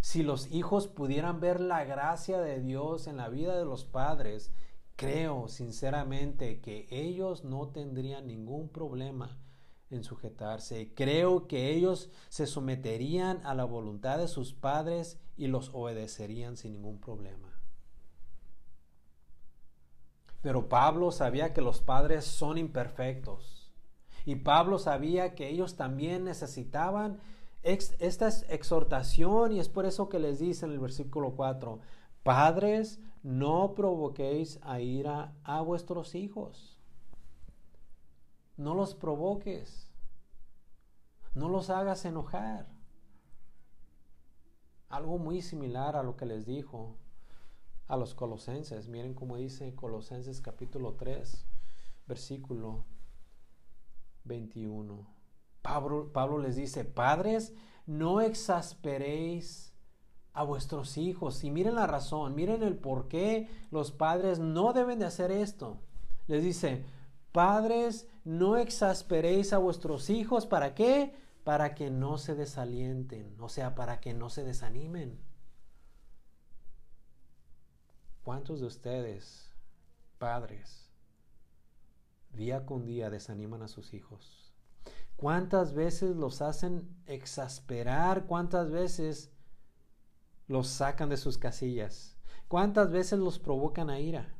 si 0.00 0.22
los 0.22 0.50
hijos 0.52 0.86
pudieran 0.86 1.40
ver 1.40 1.60
la 1.60 1.84
gracia 1.84 2.40
de 2.40 2.60
Dios 2.60 3.06
en 3.06 3.16
la 3.16 3.28
vida 3.28 3.56
de 3.56 3.64
los 3.64 3.84
padres 3.84 4.52
Creo 4.96 5.48
sinceramente 5.48 6.60
que 6.60 6.86
ellos 6.90 7.44
no 7.44 7.68
tendrían 7.68 8.26
ningún 8.26 8.68
problema 8.68 9.38
en 9.90 10.04
sujetarse. 10.04 10.92
Creo 10.94 11.46
que 11.46 11.72
ellos 11.72 12.10
se 12.28 12.46
someterían 12.46 13.40
a 13.44 13.54
la 13.54 13.64
voluntad 13.64 14.18
de 14.18 14.28
sus 14.28 14.52
padres 14.52 15.18
y 15.36 15.48
los 15.48 15.70
obedecerían 15.72 16.56
sin 16.56 16.72
ningún 16.72 17.00
problema. 17.00 17.60
Pero 20.40 20.68
Pablo 20.68 21.10
sabía 21.10 21.52
que 21.52 21.62
los 21.62 21.80
padres 21.80 22.24
son 22.24 22.58
imperfectos. 22.58 23.72
Y 24.26 24.36
Pablo 24.36 24.78
sabía 24.78 25.34
que 25.34 25.48
ellos 25.48 25.76
también 25.76 26.24
necesitaban 26.24 27.18
esta 27.62 28.28
exhortación 28.48 29.52
y 29.52 29.60
es 29.60 29.70
por 29.70 29.86
eso 29.86 30.08
que 30.08 30.18
les 30.18 30.38
dice 30.38 30.66
en 30.66 30.72
el 30.72 30.78
versículo 30.78 31.34
4, 31.34 31.80
Padres, 32.22 33.00
no 33.24 33.74
provoquéis 33.74 34.60
a 34.62 34.80
ira 34.80 35.34
a 35.44 35.62
vuestros 35.62 36.14
hijos. 36.14 36.78
No 38.58 38.74
los 38.74 38.94
provoques. 38.94 39.90
No 41.32 41.48
los 41.48 41.70
hagas 41.70 42.04
enojar. 42.04 42.70
Algo 44.90 45.18
muy 45.18 45.40
similar 45.40 45.96
a 45.96 46.02
lo 46.02 46.16
que 46.16 46.26
les 46.26 46.44
dijo 46.44 46.98
a 47.88 47.96
los 47.96 48.14
colosenses. 48.14 48.88
Miren 48.88 49.14
cómo 49.14 49.38
dice 49.38 49.74
Colosenses 49.74 50.42
capítulo 50.42 50.94
3, 50.94 51.46
versículo 52.06 52.84
21. 54.24 55.08
Pablo, 55.62 56.12
Pablo 56.12 56.38
les 56.38 56.56
dice, 56.56 56.84
padres, 56.84 57.54
no 57.86 58.20
exasperéis 58.20 59.73
a 60.34 60.42
vuestros 60.42 60.98
hijos. 60.98 61.42
Y 61.44 61.50
miren 61.50 61.76
la 61.76 61.86
razón, 61.86 62.34
miren 62.34 62.62
el 62.62 62.76
por 62.76 63.08
qué 63.08 63.48
los 63.70 63.92
padres 63.92 64.40
no 64.40 64.72
deben 64.72 64.98
de 64.98 65.06
hacer 65.06 65.30
esto. 65.30 65.80
Les 66.26 66.42
dice, 66.42 66.84
padres, 67.32 68.08
no 68.24 68.56
exasperéis 68.56 69.52
a 69.52 69.58
vuestros 69.58 70.10
hijos. 70.10 70.46
¿Para 70.46 70.74
qué? 70.74 71.14
Para 71.44 71.74
que 71.74 71.90
no 71.90 72.18
se 72.18 72.34
desalienten, 72.34 73.36
o 73.40 73.48
sea, 73.48 73.74
para 73.74 74.00
que 74.00 74.12
no 74.12 74.28
se 74.28 74.44
desanimen. 74.44 75.18
¿Cuántos 78.24 78.60
de 78.60 78.66
ustedes, 78.66 79.52
padres, 80.18 80.88
día 82.32 82.64
con 82.64 82.86
día 82.86 83.10
desaniman 83.10 83.62
a 83.62 83.68
sus 83.68 83.92
hijos? 83.92 84.52
¿Cuántas 85.16 85.74
veces 85.74 86.16
los 86.16 86.40
hacen 86.40 86.88
exasperar? 87.06 88.24
¿Cuántas 88.26 88.70
veces 88.70 89.33
los 90.46 90.68
sacan 90.68 91.08
de 91.08 91.16
sus 91.16 91.38
casillas? 91.38 92.16
¿Cuántas 92.48 92.90
veces 92.90 93.18
los 93.18 93.38
provocan 93.38 93.90
a 93.90 94.00
ira? 94.00 94.34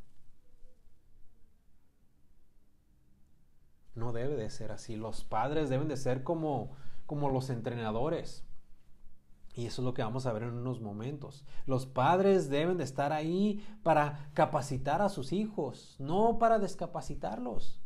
No 3.95 4.13
debe 4.13 4.37
de 4.37 4.51
ser 4.51 4.73
así. 4.73 4.97
Los 4.97 5.25
padres 5.25 5.69
deben 5.69 5.89
de 5.89 5.97
ser 5.97 6.25
como, 6.25 6.77
como 7.07 7.31
los 7.31 7.51
entrenadores. 7.51 8.45
Y 9.55 9.67
eso 9.67 9.83
es 9.83 9.87
lo 9.87 9.95
que 9.95 10.03
vamos 10.03 10.27
a 10.27 10.33
ver 10.33 10.43
en 10.43 10.55
unos 10.55 10.81
momentos. 10.81 11.47
Los 11.65 11.87
padres 11.87 12.51
deben 12.51 12.77
de 12.77 12.85
estar 12.85 13.13
ahí 13.13 13.65
para 13.85 14.31
capacitar 14.35 15.01
a 15.01 15.09
sus 15.09 15.33
hijos, 15.33 15.95
no 16.01 16.39
para 16.39 16.59
descapacitarlos. 16.59 17.81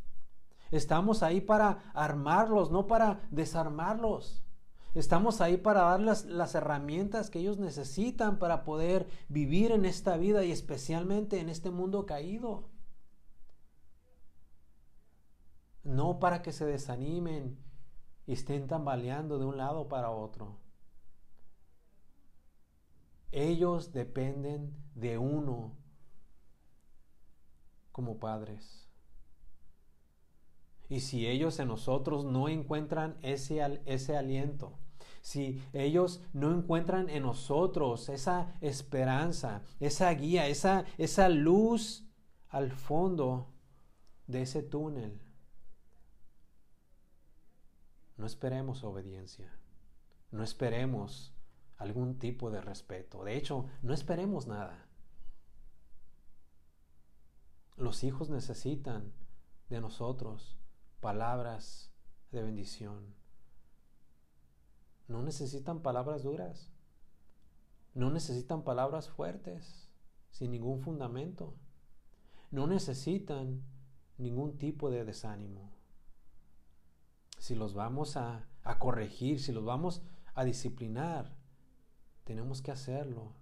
Estamos 0.70 1.22
ahí 1.22 1.42
para 1.42 1.90
armarlos, 1.94 2.70
no 2.70 2.86
para 2.86 3.20
desarmarlos. 3.30 4.42
Estamos 4.94 5.40
ahí 5.40 5.56
para 5.56 5.82
darles 5.82 6.24
las 6.24 6.54
herramientas 6.54 7.30
que 7.30 7.40
ellos 7.40 7.58
necesitan 7.58 8.38
para 8.38 8.64
poder 8.64 9.06
vivir 9.28 9.72
en 9.72 9.84
esta 9.84 10.16
vida 10.16 10.44
y 10.44 10.50
especialmente 10.50 11.40
en 11.40 11.48
este 11.48 11.70
mundo 11.70 12.06
caído. 12.06 12.70
No 15.84 16.18
para 16.18 16.42
que 16.42 16.52
se 16.52 16.64
desanimen 16.64 17.58
y 18.26 18.32
estén 18.32 18.66
tambaleando 18.66 19.38
de 19.38 19.44
un 19.44 19.56
lado 19.56 19.88
para 19.88 20.10
otro. 20.10 20.58
Ellos 23.30 23.92
dependen 23.92 24.74
de 24.94 25.18
uno 25.18 25.76
como 27.92 28.18
padres. 28.18 28.87
Y 30.88 31.00
si 31.00 31.26
ellos 31.26 31.58
en 31.58 31.68
nosotros 31.68 32.24
no 32.24 32.48
encuentran 32.48 33.16
ese, 33.22 33.82
ese 33.84 34.16
aliento, 34.16 34.78
si 35.20 35.62
ellos 35.72 36.22
no 36.32 36.54
encuentran 36.54 37.10
en 37.10 37.22
nosotros 37.22 38.08
esa 38.08 38.54
esperanza, 38.60 39.62
esa 39.80 40.10
guía, 40.10 40.46
esa, 40.46 40.86
esa 40.96 41.28
luz 41.28 42.08
al 42.48 42.72
fondo 42.72 43.52
de 44.26 44.42
ese 44.42 44.62
túnel, 44.62 45.20
no 48.16 48.26
esperemos 48.26 48.82
obediencia, 48.84 49.52
no 50.30 50.42
esperemos 50.42 51.34
algún 51.76 52.18
tipo 52.18 52.50
de 52.50 52.60
respeto. 52.60 53.22
De 53.22 53.36
hecho, 53.36 53.66
no 53.82 53.94
esperemos 53.94 54.46
nada. 54.46 54.86
Los 57.76 58.02
hijos 58.02 58.28
necesitan 58.28 59.12
de 59.68 59.80
nosotros 59.80 60.57
palabras 61.00 61.92
de 62.32 62.42
bendición. 62.42 63.14
No 65.06 65.22
necesitan 65.22 65.80
palabras 65.80 66.22
duras. 66.22 66.70
No 67.94 68.10
necesitan 68.10 68.62
palabras 68.62 69.08
fuertes, 69.08 69.88
sin 70.30 70.52
ningún 70.52 70.80
fundamento. 70.80 71.54
No 72.50 72.66
necesitan 72.66 73.62
ningún 74.18 74.58
tipo 74.58 74.90
de 74.90 75.04
desánimo. 75.04 75.72
Si 77.38 77.54
los 77.54 77.74
vamos 77.74 78.16
a, 78.16 78.46
a 78.62 78.78
corregir, 78.78 79.40
si 79.40 79.52
los 79.52 79.64
vamos 79.64 80.02
a 80.34 80.44
disciplinar, 80.44 81.36
tenemos 82.24 82.60
que 82.60 82.70
hacerlo 82.70 83.32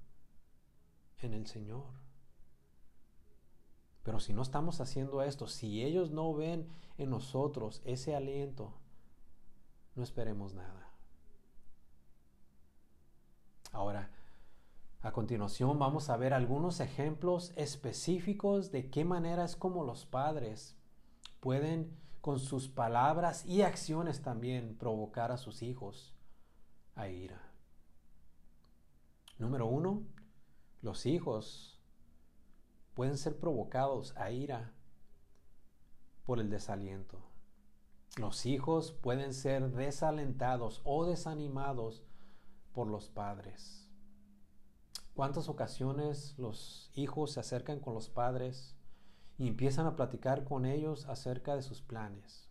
en 1.19 1.35
el 1.35 1.47
Señor. 1.47 2.06
Pero 4.07 4.21
si 4.21 4.33
no 4.33 4.43
estamos 4.43 4.81
haciendo 4.81 5.21
esto, 5.21 5.49
si 5.49 5.83
ellos 5.83 6.13
no 6.13 6.33
ven 6.33 6.69
en 6.97 7.11
nosotros 7.11 7.83
ese 7.85 8.15
aliento, 8.15 8.73
no 9.97 10.05
esperemos 10.05 10.55
nada. 10.55 10.93
Ahora, 13.73 14.13
a 15.03 15.11
continuación 15.11 15.81
vamos 15.81 16.09
a 16.09 16.17
ver 16.17 16.35
algunos 16.35 16.79
ejemplos 16.79 17.53
específicos 17.57 18.71
de 18.71 18.91
qué 18.91 19.05
manera 19.05 19.45
es 19.45 19.57
como 19.57 19.83
los 19.83 20.07
padres 20.07 20.77
pueden 21.41 21.99
con 22.21 22.39
sus 22.39 22.69
palabras 22.69 23.45
y 23.45 23.63
acciones 23.63 24.23
también 24.23 24.77
provocar 24.79 25.33
a 25.33 25.37
sus 25.37 25.63
hijos 25.63 26.15
a 26.95 27.09
ira. 27.09 27.43
Número 29.37 29.67
uno, 29.67 30.05
los 30.81 31.07
hijos 31.07 31.76
pueden 32.97 33.19
ser 33.19 33.39
provocados 33.39 34.17
a 34.17 34.31
ira 34.31 34.73
por 36.25 36.41
el 36.41 36.49
desaliento. 36.49 37.21
Los 38.17 38.47
hijos 38.47 38.91
pueden 38.91 39.35
ser 39.35 39.71
desalentados 39.73 40.81
o 40.83 41.05
desanimados 41.05 42.03
por 42.73 42.89
los 42.89 43.11
padres. 43.11 43.93
¿Cuántas 45.13 45.51
ocasiones 45.51 46.39
los 46.39 46.91
hijos 46.95 47.33
se 47.33 47.41
acercan 47.41 47.81
con 47.81 47.93
los 47.93 48.09
padres 48.09 48.75
y 49.37 49.47
empiezan 49.47 49.85
a 49.87 49.95
platicar 49.95 50.45
con 50.45 50.65
ellos 50.65 51.05
acerca 51.05 51.55
de 51.55 51.61
sus 51.61 51.83
planes? 51.83 52.49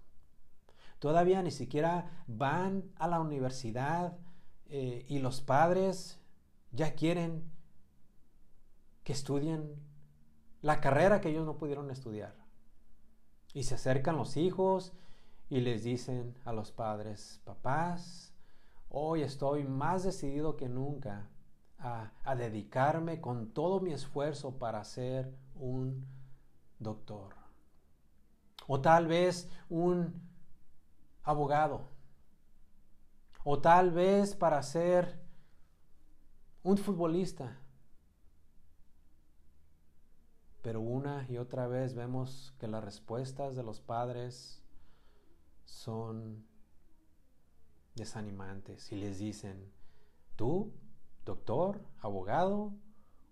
Todavía 1.00 1.42
ni 1.42 1.50
siquiera 1.50 2.24
van 2.28 2.92
a 2.98 3.08
la 3.08 3.20
universidad 3.20 4.20
eh, 4.68 5.08
y 5.10 5.18
los 5.18 5.42
padres 5.42 6.20
ya 6.72 6.94
quieren 6.94 7.52
que 9.04 9.14
estudien 9.14 9.95
la 10.66 10.82
carrera 10.82 11.22
que 11.22 11.30
ellos 11.30 11.46
no 11.46 11.60
pudieron 11.60 11.92
estudiar. 11.92 12.34
Y 13.54 13.66
se 13.66 13.76
acercan 13.76 14.18
los 14.18 14.36
hijos 14.36 14.94
y 15.48 15.60
les 15.60 15.84
dicen 15.84 16.36
a 16.44 16.54
los 16.54 16.72
padres, 16.72 17.40
papás, 17.44 18.34
hoy 18.90 19.22
estoy 19.22 19.64
más 19.64 20.02
decidido 20.02 20.58
que 20.58 20.68
nunca 20.68 21.30
a, 21.78 22.14
a 22.24 22.36
dedicarme 22.36 23.22
con 23.22 23.54
todo 23.54 23.80
mi 23.80 23.94
esfuerzo 23.94 24.58
para 24.58 24.84
ser 24.86 25.32
un 25.54 26.04
doctor. 26.80 27.36
O 28.66 28.82
tal 28.82 29.06
vez 29.06 29.48
un 29.70 30.20
abogado. 31.22 31.90
O 33.44 33.62
tal 33.62 33.92
vez 33.92 34.36
para 34.36 34.64
ser 34.64 35.22
un 36.64 36.76
futbolista. 36.80 37.56
Pero 40.66 40.82
una 40.82 41.28
y 41.30 41.38
otra 41.38 41.68
vez 41.68 41.94
vemos 41.94 42.56
que 42.58 42.68
las 42.68 42.84
respuestas 42.84 43.56
de 43.56 43.62
los 43.62 43.82
padres 43.82 44.64
son 45.64 46.44
desanimantes 47.94 48.92
y 48.92 48.96
les 48.96 49.20
dicen, 49.20 49.72
tú, 50.36 50.74
doctor, 51.24 51.86
abogado 52.00 52.74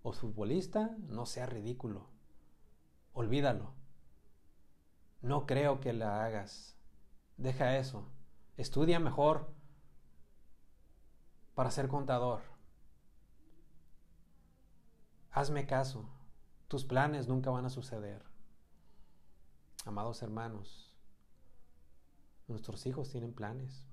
o 0.04 0.12
futbolista, 0.12 0.96
no 1.08 1.26
sea 1.26 1.46
ridículo. 1.46 2.06
Olvídalo. 3.14 3.72
No 5.20 5.44
creo 5.44 5.80
que 5.80 5.92
la 5.92 6.24
hagas. 6.24 6.76
Deja 7.36 7.78
eso. 7.78 8.06
Estudia 8.56 9.00
mejor 9.00 9.52
para 11.56 11.72
ser 11.72 11.88
contador. 11.88 12.42
Hazme 15.32 15.66
caso, 15.66 16.13
tus 16.74 16.84
planes 16.84 17.28
nunca 17.28 17.50
van 17.50 17.64
a 17.66 17.70
suceder. 17.70 18.20
Amados 19.84 20.22
hermanos, 20.24 20.92
nuestros 22.48 22.84
hijos 22.86 23.10
tienen 23.10 23.32
planes, 23.32 23.86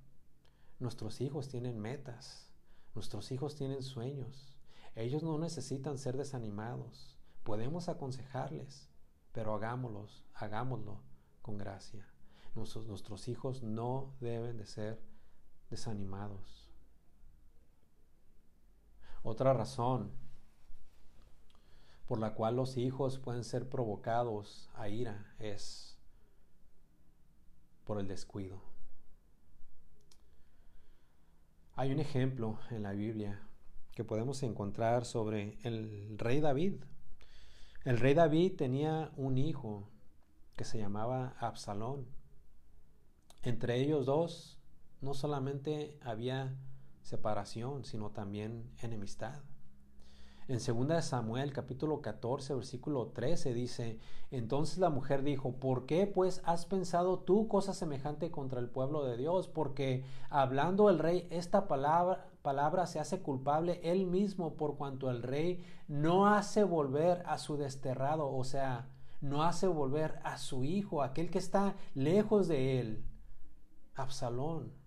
nuestros 0.80 1.22
hijos 1.22 1.48
tienen 1.48 1.78
metas, 1.78 2.50
nuestros 2.96 3.32
hijos 3.32 3.54
tienen 3.54 3.84
sueños. 3.84 4.58
Ellos 4.96 5.22
no 5.22 5.38
necesitan 5.38 6.00
ser 6.00 6.18
desanimados. 6.18 7.20
Podemos 7.44 7.88
aconsejarles, 7.88 8.90
pero 9.32 9.54
hagámoslos, 9.54 10.26
hagámoslo 10.34 11.04
con 11.44 11.60
gracia. 11.60 12.12
Nuestros, 12.56 12.88
nuestros 12.88 13.28
hijos 13.28 13.62
no 13.62 14.16
deben 14.20 14.58
de 14.58 14.66
ser 14.66 15.00
desanimados. 15.70 16.74
Otra 19.22 19.54
razón 19.54 20.21
por 22.12 22.20
la 22.20 22.34
cual 22.34 22.58
los 22.58 22.76
hijos 22.76 23.20
pueden 23.20 23.46
ser 23.46 23.70
provocados 23.70 24.70
a 24.74 24.90
ira 24.90 25.34
es 25.40 25.98
por 27.86 28.02
el 28.02 28.10
descuido. 28.10 28.62
Hay 31.74 31.90
un 31.94 32.02
ejemplo 32.02 32.60
en 32.70 32.84
la 32.84 32.92
Biblia 32.92 33.40
que 33.96 34.04
podemos 34.04 34.44
encontrar 34.44 35.06
sobre 35.06 35.58
el 35.64 36.18
rey 36.20 36.42
David. 36.42 36.84
El 37.86 37.98
rey 37.98 38.14
David 38.14 38.58
tenía 38.58 39.14
un 39.16 39.38
hijo 39.38 39.88
que 40.58 40.66
se 40.66 40.80
llamaba 40.80 41.38
Absalón. 41.40 42.06
Entre 43.42 43.80
ellos 43.80 44.06
dos 44.06 44.60
no 45.00 45.14
solamente 45.14 45.98
había 46.02 46.58
separación, 47.04 47.86
sino 47.86 48.10
también 48.10 48.70
enemistad. 48.82 49.42
En 50.52 50.60
2 50.60 51.02
Samuel 51.06 51.54
capítulo 51.54 52.02
14 52.02 52.56
versículo 52.56 53.08
13 53.08 53.54
dice, 53.54 54.00
entonces 54.32 54.80
la 54.80 54.90
mujer 54.90 55.24
dijo, 55.24 55.54
¿por 55.54 55.86
qué 55.86 56.08
pues 56.08 56.42
has 56.44 56.66
pensado 56.66 57.20
tú 57.20 57.48
cosa 57.48 57.74
semejante 57.74 58.32
contra 58.32 58.60
el 58.60 58.70
pueblo 58.70 59.06
de 59.06 59.16
Dios? 59.16 59.48
Porque 59.48 60.04
hablando 60.30 60.90
el 60.90 61.00
rey 61.00 61.26
esta 61.30 61.70
palabra, 61.70 62.26
palabra 62.42 62.86
se 62.86 63.00
hace 63.00 63.22
culpable 63.22 63.80
él 63.82 64.06
mismo 64.08 64.56
por 64.58 64.76
cuanto 64.76 65.10
el 65.10 65.24
rey 65.24 65.64
no 65.88 66.28
hace 66.28 66.66
volver 66.66 67.24
a 67.28 67.38
su 67.38 67.56
desterrado, 67.56 68.30
o 68.30 68.44
sea, 68.44 68.90
no 69.22 69.44
hace 69.44 69.68
volver 69.68 70.20
a 70.26 70.38
su 70.38 70.66
hijo, 70.66 71.02
aquel 71.02 71.32
que 71.32 71.40
está 71.40 71.76
lejos 71.94 72.50
de 72.50 72.82
él, 72.82 73.06
Absalón. 73.96 74.81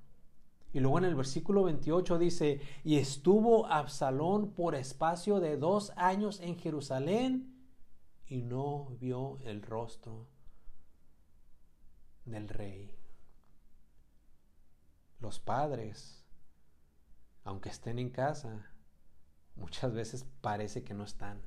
Y 0.75 0.81
luego 0.81 0.99
en 0.99 1.05
el 1.05 1.15
versículo 1.15 1.63
28 1.63 2.19
dice, 2.19 2.61
y 2.83 2.97
estuvo 2.97 3.67
Absalón 3.69 4.51
por 4.55 4.75
espacio 4.75 5.39
de 5.39 5.57
dos 5.57 5.93
años 5.95 6.41
en 6.41 6.59
Jerusalén 6.59 7.65
y 8.27 8.43
no 8.43 8.87
vio 8.99 9.39
el 9.45 9.63
rostro 9.63 10.27
del 12.25 12.49
rey. 12.49 12.93
Los 15.21 15.39
padres, 15.39 16.25
aunque 17.45 17.69
estén 17.69 18.01
en 18.01 18.11
casa, 18.11 18.69
muchas 19.55 19.93
veces 19.93 20.27
parece 20.41 20.83
que 20.83 20.93
no 20.93 21.05
están. 21.05 21.41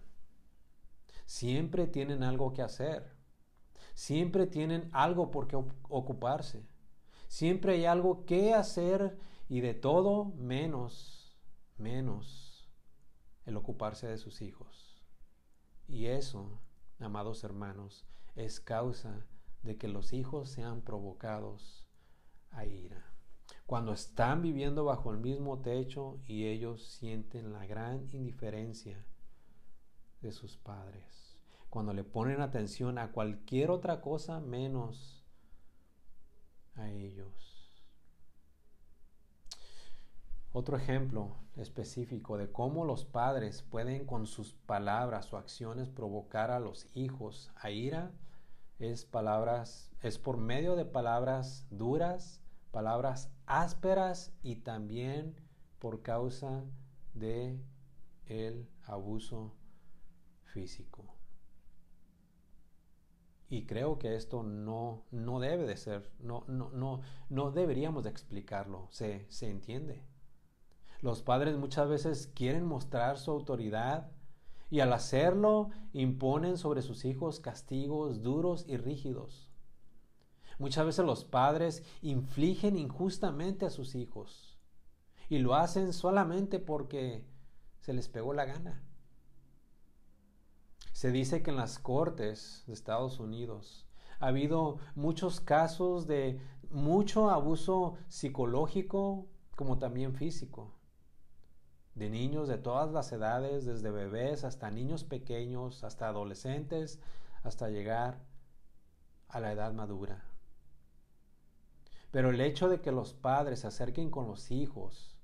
Siempre 1.25 1.85
tienen 1.85 2.23
algo 2.23 2.53
que 2.53 2.61
hacer. 2.61 3.13
Siempre 3.93 4.47
tienen 4.47 4.89
algo 4.93 5.31
por 5.31 5.47
qué 5.47 5.57
ocuparse. 5.57 6.65
Siempre 7.27 7.73
hay 7.73 7.85
algo 7.85 8.25
que 8.25 8.53
hacer 8.53 9.17
y 9.49 9.61
de 9.61 9.73
todo 9.73 10.25
menos, 10.25 11.37
menos 11.77 12.69
el 13.45 13.57
ocuparse 13.57 14.07
de 14.07 14.17
sus 14.17 14.41
hijos. 14.41 15.01
Y 15.87 16.07
eso, 16.07 16.59
amados 16.99 17.43
hermanos, 17.43 18.05
es 18.35 18.59
causa 18.59 19.25
de 19.63 19.77
que 19.77 19.87
los 19.87 20.13
hijos 20.13 20.49
sean 20.49 20.81
provocados 20.81 21.87
a 22.51 22.65
ira. 22.65 23.13
Cuando 23.65 23.93
están 23.93 24.41
viviendo 24.41 24.85
bajo 24.85 25.11
el 25.11 25.17
mismo 25.17 25.59
techo 25.59 26.19
y 26.25 26.45
ellos 26.45 26.83
sienten 26.83 27.51
la 27.51 27.65
gran 27.65 28.07
indiferencia 28.13 29.05
de 30.21 30.31
sus 30.31 30.57
padres. 30.57 31.37
Cuando 31.69 31.93
le 31.93 32.03
ponen 32.03 32.41
atención 32.41 32.97
a 32.97 33.11
cualquier 33.11 33.71
otra 33.71 34.01
cosa 34.01 34.39
menos 34.39 35.16
a 36.77 36.89
ellos. 36.89 37.57
Otro 40.51 40.77
ejemplo 40.77 41.35
específico 41.55 42.37
de 42.37 42.51
cómo 42.51 42.85
los 42.85 43.05
padres 43.05 43.61
pueden 43.61 44.05
con 44.05 44.25
sus 44.25 44.53
palabras 44.53 45.31
o 45.33 45.37
acciones 45.37 45.89
provocar 45.89 46.51
a 46.51 46.59
los 46.59 46.87
hijos 46.95 47.51
a 47.55 47.69
ira 47.69 48.11
es 48.79 49.05
palabras 49.05 49.91
es 50.01 50.17
por 50.19 50.37
medio 50.37 50.75
de 50.75 50.85
palabras 50.85 51.65
duras, 51.69 52.41
palabras 52.71 53.31
ásperas 53.45 54.31
y 54.43 54.57
también 54.57 55.35
por 55.79 56.01
causa 56.01 56.63
de 57.13 57.59
el 58.27 58.67
abuso 58.83 59.53
físico. 60.45 61.16
Y 63.49 63.65
creo 63.65 63.97
que 63.97 64.15
esto 64.15 64.43
no, 64.43 65.03
no 65.11 65.39
debe 65.39 65.65
de 65.65 65.77
ser, 65.77 66.11
no, 66.19 66.43
no, 66.47 66.69
no, 66.71 67.01
no 67.29 67.51
deberíamos 67.51 68.03
de 68.03 68.09
explicarlo, 68.09 68.87
se, 68.91 69.25
se 69.29 69.49
entiende. 69.49 70.03
Los 71.01 71.21
padres 71.21 71.57
muchas 71.57 71.87
veces 71.87 72.27
quieren 72.27 72.65
mostrar 72.65 73.17
su 73.17 73.31
autoridad 73.31 74.11
y 74.69 74.81
al 74.81 74.91
hacerlo 74.91 75.69
imponen 75.93 76.57
sobre 76.57 76.81
sus 76.81 77.05
hijos 77.05 77.39
castigos 77.39 78.21
duros 78.21 78.65
y 78.67 78.77
rígidos. 78.77 79.49
Muchas 80.59 80.85
veces 80.85 81.05
los 81.05 81.23
padres 81.23 81.83
infligen 82.01 82.77
injustamente 82.77 83.65
a 83.65 83.69
sus 83.69 83.95
hijos 83.95 84.57
y 85.29 85.37
lo 85.37 85.55
hacen 85.55 85.93
solamente 85.93 86.59
porque 86.59 87.25
se 87.79 87.93
les 87.93 88.09
pegó 88.09 88.33
la 88.33 88.45
gana. 88.45 88.83
Se 90.97 91.11
dice 91.11 91.43
que 91.43 91.51
en 91.51 91.57
las 91.57 91.77
cortes 91.77 92.63
de 92.65 92.73
Estados 92.73 93.19
Unidos 93.19 93.85
ha 94.19 94.29
habido 94.29 94.79
muchos 94.95 95.39
casos 95.39 96.07
de 96.07 96.41
mucho 96.71 97.29
abuso 97.29 97.99
psicológico 98.07 99.27
como 99.55 99.77
también 99.77 100.15
físico. 100.15 100.73
De 101.93 102.09
niños 102.09 102.47
de 102.47 102.57
todas 102.57 102.91
las 102.91 103.11
edades, 103.11 103.63
desde 103.63 103.91
bebés 103.91 104.43
hasta 104.43 104.71
niños 104.71 105.03
pequeños, 105.03 105.83
hasta 105.83 106.07
adolescentes, 106.07 106.99
hasta 107.43 107.69
llegar 107.69 108.25
a 109.27 109.39
la 109.39 109.51
edad 109.51 109.73
madura. 109.73 110.25
Pero 112.09 112.31
el 112.31 112.41
hecho 112.41 112.69
de 112.69 112.81
que 112.81 112.91
los 112.91 113.13
padres 113.13 113.59
se 113.59 113.67
acerquen 113.67 114.09
con 114.09 114.25
los 114.25 114.49
hijos 114.49 115.15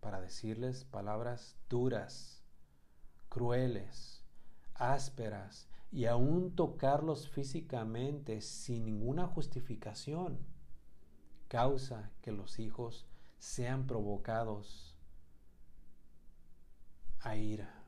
para 0.00 0.22
decirles 0.22 0.86
palabras 0.86 1.58
duras, 1.68 2.35
crueles, 3.36 4.24
ásperas 4.72 5.68
y 5.92 6.06
aún 6.06 6.56
tocarlos 6.56 7.28
físicamente 7.28 8.40
sin 8.40 8.86
ninguna 8.86 9.26
justificación 9.26 10.38
causa 11.46 12.10
que 12.22 12.32
los 12.32 12.58
hijos 12.58 13.04
sean 13.38 13.86
provocados 13.86 14.96
a 17.20 17.36
ira. 17.36 17.84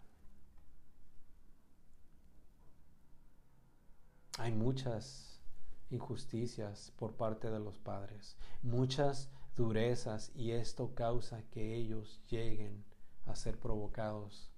Hay 4.37 4.53
muchas 4.53 5.41
injusticias 5.89 6.93
por 6.99 7.15
parte 7.15 7.51
de 7.51 7.59
los 7.59 7.79
padres, 7.79 8.37
muchas 8.61 9.31
durezas 9.57 10.31
y 10.35 10.51
esto 10.51 10.95
causa 10.95 11.43
que 11.45 11.75
ellos 11.75 12.21
lleguen 12.29 12.85
a 13.25 13.35
ser 13.35 13.59
provocados 13.59 14.53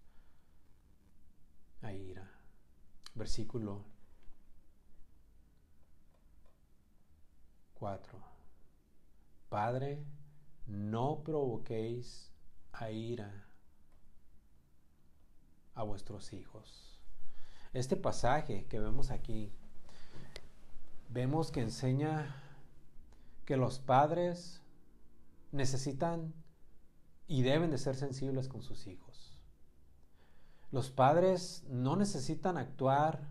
a 1.82 1.92
ira. 1.92 2.30
Versículo 3.14 3.84
4. 7.74 8.18
Padre, 9.48 10.04
no 10.66 11.22
provoquéis 11.24 12.30
a 12.72 12.90
ira 12.90 13.46
a 15.74 15.82
vuestros 15.82 16.32
hijos. 16.32 16.98
Este 17.72 17.96
pasaje 17.96 18.66
que 18.66 18.80
vemos 18.80 19.10
aquí, 19.10 19.52
vemos 21.08 21.50
que 21.50 21.62
enseña 21.62 22.36
que 23.46 23.56
los 23.56 23.78
padres 23.78 24.60
necesitan 25.52 26.32
y 27.26 27.42
deben 27.42 27.70
de 27.70 27.78
ser 27.78 27.96
sensibles 27.96 28.48
con 28.48 28.62
sus 28.62 28.86
hijos. 28.86 29.09
Los 30.70 30.90
padres 30.90 31.64
no 31.68 31.96
necesitan 31.96 32.56
actuar 32.56 33.28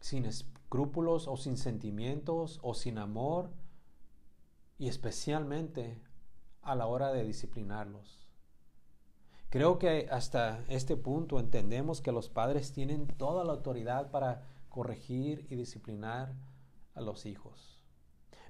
sin 0.00 0.24
escrúpulos 0.24 1.28
o 1.28 1.36
sin 1.36 1.58
sentimientos 1.58 2.60
o 2.62 2.72
sin 2.72 2.98
amor 2.98 3.50
y 4.78 4.88
especialmente 4.88 6.00
a 6.62 6.74
la 6.74 6.86
hora 6.86 7.12
de 7.12 7.24
disciplinarlos. 7.24 8.26
Creo 9.50 9.78
que 9.78 10.08
hasta 10.10 10.64
este 10.68 10.96
punto 10.96 11.38
entendemos 11.38 12.00
que 12.00 12.10
los 12.10 12.28
padres 12.28 12.72
tienen 12.72 13.06
toda 13.06 13.44
la 13.44 13.52
autoridad 13.52 14.10
para 14.10 14.42
corregir 14.68 15.46
y 15.50 15.56
disciplinar 15.56 16.34
a 16.94 17.00
los 17.00 17.26
hijos. 17.26 17.80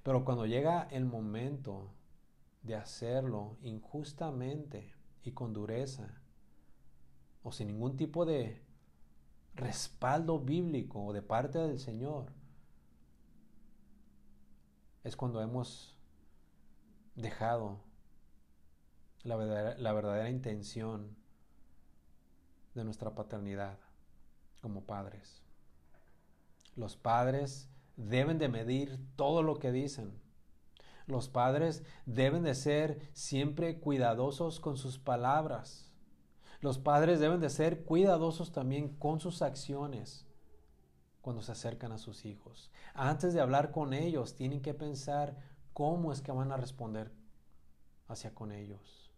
Pero 0.02 0.24
cuando 0.24 0.46
llega 0.46 0.88
el 0.90 1.04
momento 1.04 1.92
de 2.62 2.76
hacerlo 2.76 3.56
injustamente 3.62 4.94
y 5.22 5.32
con 5.32 5.52
dureza, 5.52 6.22
o 7.46 7.52
sin 7.52 7.68
ningún 7.68 7.96
tipo 7.96 8.26
de 8.26 8.60
respaldo 9.54 10.40
bíblico 10.40 11.04
o 11.04 11.12
de 11.12 11.22
parte 11.22 11.60
del 11.60 11.78
Señor, 11.78 12.32
es 15.04 15.14
cuando 15.14 15.40
hemos 15.40 15.96
dejado 17.14 17.78
la 19.22 19.36
verdadera, 19.36 19.78
la 19.78 19.92
verdadera 19.92 20.28
intención 20.28 21.16
de 22.74 22.82
nuestra 22.82 23.14
paternidad 23.14 23.78
como 24.60 24.82
padres. 24.82 25.40
Los 26.74 26.96
padres 26.96 27.68
deben 27.96 28.38
de 28.38 28.48
medir 28.48 28.98
todo 29.14 29.44
lo 29.44 29.60
que 29.60 29.70
dicen. 29.70 30.20
Los 31.06 31.28
padres 31.28 31.84
deben 32.06 32.42
de 32.42 32.56
ser 32.56 33.08
siempre 33.12 33.78
cuidadosos 33.78 34.58
con 34.58 34.76
sus 34.76 34.98
palabras. 34.98 35.85
Los 36.60 36.78
padres 36.78 37.20
deben 37.20 37.40
de 37.40 37.50
ser 37.50 37.84
cuidadosos 37.84 38.52
también 38.52 38.96
con 38.96 39.20
sus 39.20 39.42
acciones 39.42 40.26
cuando 41.20 41.42
se 41.42 41.52
acercan 41.52 41.92
a 41.92 41.98
sus 41.98 42.24
hijos. 42.24 42.70
Antes 42.94 43.34
de 43.34 43.40
hablar 43.40 43.72
con 43.72 43.92
ellos, 43.92 44.36
tienen 44.36 44.62
que 44.62 44.74
pensar 44.74 45.36
cómo 45.72 46.12
es 46.12 46.22
que 46.22 46.32
van 46.32 46.52
a 46.52 46.56
responder 46.56 47.12
hacia 48.08 48.34
con 48.34 48.52
ellos. 48.52 49.12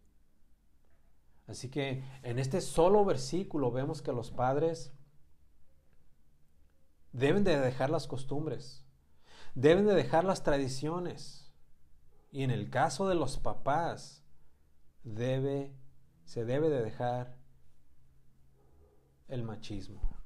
Así 1.47 1.71
que 1.71 2.05
en 2.23 2.39
este 2.39 2.61
solo 2.61 3.05
versículo 3.05 3.71
vemos 3.71 4.03
que 4.03 4.13
los 4.13 4.31
padres 4.31 4.93
deben 7.13 7.45
de 7.45 7.59
dejar 7.59 7.91
las 7.91 8.07
costumbres, 8.07 8.85
deben 9.55 9.87
de 9.87 9.95
dejar 9.95 10.25
las 10.25 10.43
tradiciones. 10.43 11.51
Y 12.31 12.43
en 12.43 12.51
el 12.51 12.69
caso 12.69 13.09
de 13.09 13.15
los 13.15 13.39
papás, 13.39 14.23
debe, 15.05 15.75
se 16.29 16.45
debe 16.45 16.69
de 16.69 16.83
dejar 16.83 17.39
el 19.29 19.45
machismo. 19.45 20.21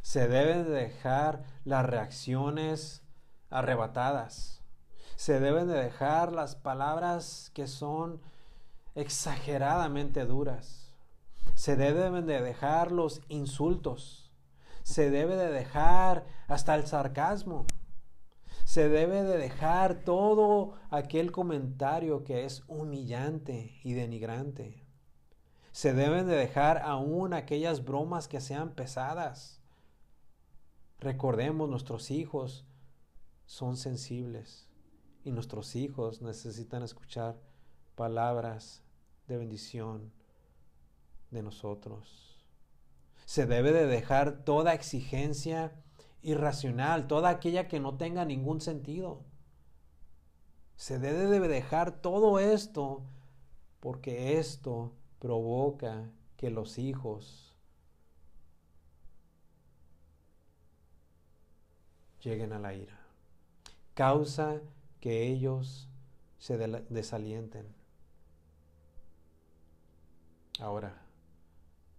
Se 0.00 0.26
deben 0.26 0.72
dejar 0.72 1.44
las 1.64 1.84
reacciones 1.84 3.02
arrebatadas. 3.50 4.64
Se 5.16 5.38
deben 5.38 5.68
de 5.68 5.74
dejar 5.74 6.32
las 6.32 6.56
palabras 6.56 7.50
que 7.52 7.66
son 7.66 8.22
exageradamente 8.94 10.24
duras. 10.24 10.94
Se 11.54 11.76
deben 11.76 12.24
de 12.24 12.40
dejar 12.40 12.90
los 12.90 13.20
insultos. 13.28 14.32
Se 14.82 15.10
debe 15.10 15.36
de 15.36 15.50
dejar 15.50 16.24
hasta 16.46 16.74
el 16.74 16.86
sarcasmo. 16.86 17.66
Se 18.64 18.88
debe 18.88 19.24
de 19.24 19.36
dejar 19.36 20.04
todo 20.04 20.78
aquel 20.88 21.32
comentario 21.32 22.24
que 22.24 22.46
es 22.46 22.64
humillante 22.66 23.78
y 23.84 23.92
denigrante. 23.92 24.87
Se 25.78 25.94
deben 25.94 26.26
de 26.26 26.34
dejar 26.34 26.78
aún 26.78 27.32
aquellas 27.32 27.84
bromas 27.84 28.26
que 28.26 28.40
sean 28.40 28.74
pesadas. 28.74 29.60
Recordemos, 30.98 31.70
nuestros 31.70 32.10
hijos 32.10 32.66
son 33.46 33.76
sensibles 33.76 34.68
y 35.22 35.30
nuestros 35.30 35.76
hijos 35.76 36.20
necesitan 36.20 36.82
escuchar 36.82 37.38
palabras 37.94 38.82
de 39.28 39.36
bendición 39.36 40.10
de 41.30 41.44
nosotros. 41.44 42.44
Se 43.24 43.46
debe 43.46 43.70
de 43.70 43.86
dejar 43.86 44.42
toda 44.42 44.74
exigencia 44.74 45.80
irracional, 46.22 47.06
toda 47.06 47.28
aquella 47.28 47.68
que 47.68 47.78
no 47.78 47.96
tenga 47.96 48.24
ningún 48.24 48.60
sentido. 48.60 49.22
Se 50.74 50.98
debe 50.98 51.26
de 51.26 51.46
dejar 51.46 52.00
todo 52.00 52.40
esto 52.40 53.04
porque 53.78 54.40
esto 54.40 54.97
provoca 55.18 56.10
que 56.36 56.50
los 56.50 56.78
hijos 56.78 57.56
lleguen 62.20 62.52
a 62.52 62.58
la 62.58 62.74
ira. 62.74 62.98
Causa 63.94 64.60
que 65.00 65.26
ellos 65.26 65.88
se 66.38 66.56
desalienten. 66.56 67.66
Ahora, 70.60 71.02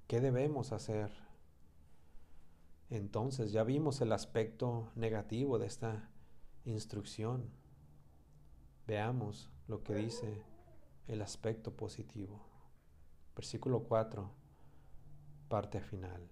¿qué 0.08 0.22
debemos 0.22 0.72
hacer? 0.72 1.12
Entonces 2.90 3.52
ya 3.52 3.64
vimos 3.64 4.02
el 4.02 4.12
aspecto 4.12 4.92
negativo 4.96 5.60
de 5.60 5.68
esta 5.68 6.10
instrucción. 6.66 7.50
Veamos 8.88 9.50
lo 9.68 9.84
que 9.84 9.96
dice 9.96 10.42
el 11.08 11.22
aspecto 11.22 11.76
positivo. 11.76 12.49
Versículo 13.40 13.84
4, 13.84 14.30
parte 15.48 15.80
final. 15.80 16.28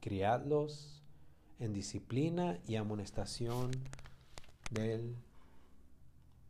Criadlos 0.00 1.02
en 1.58 1.74
disciplina 1.74 2.58
y 2.66 2.76
amonestación 2.76 3.72
del 4.70 5.14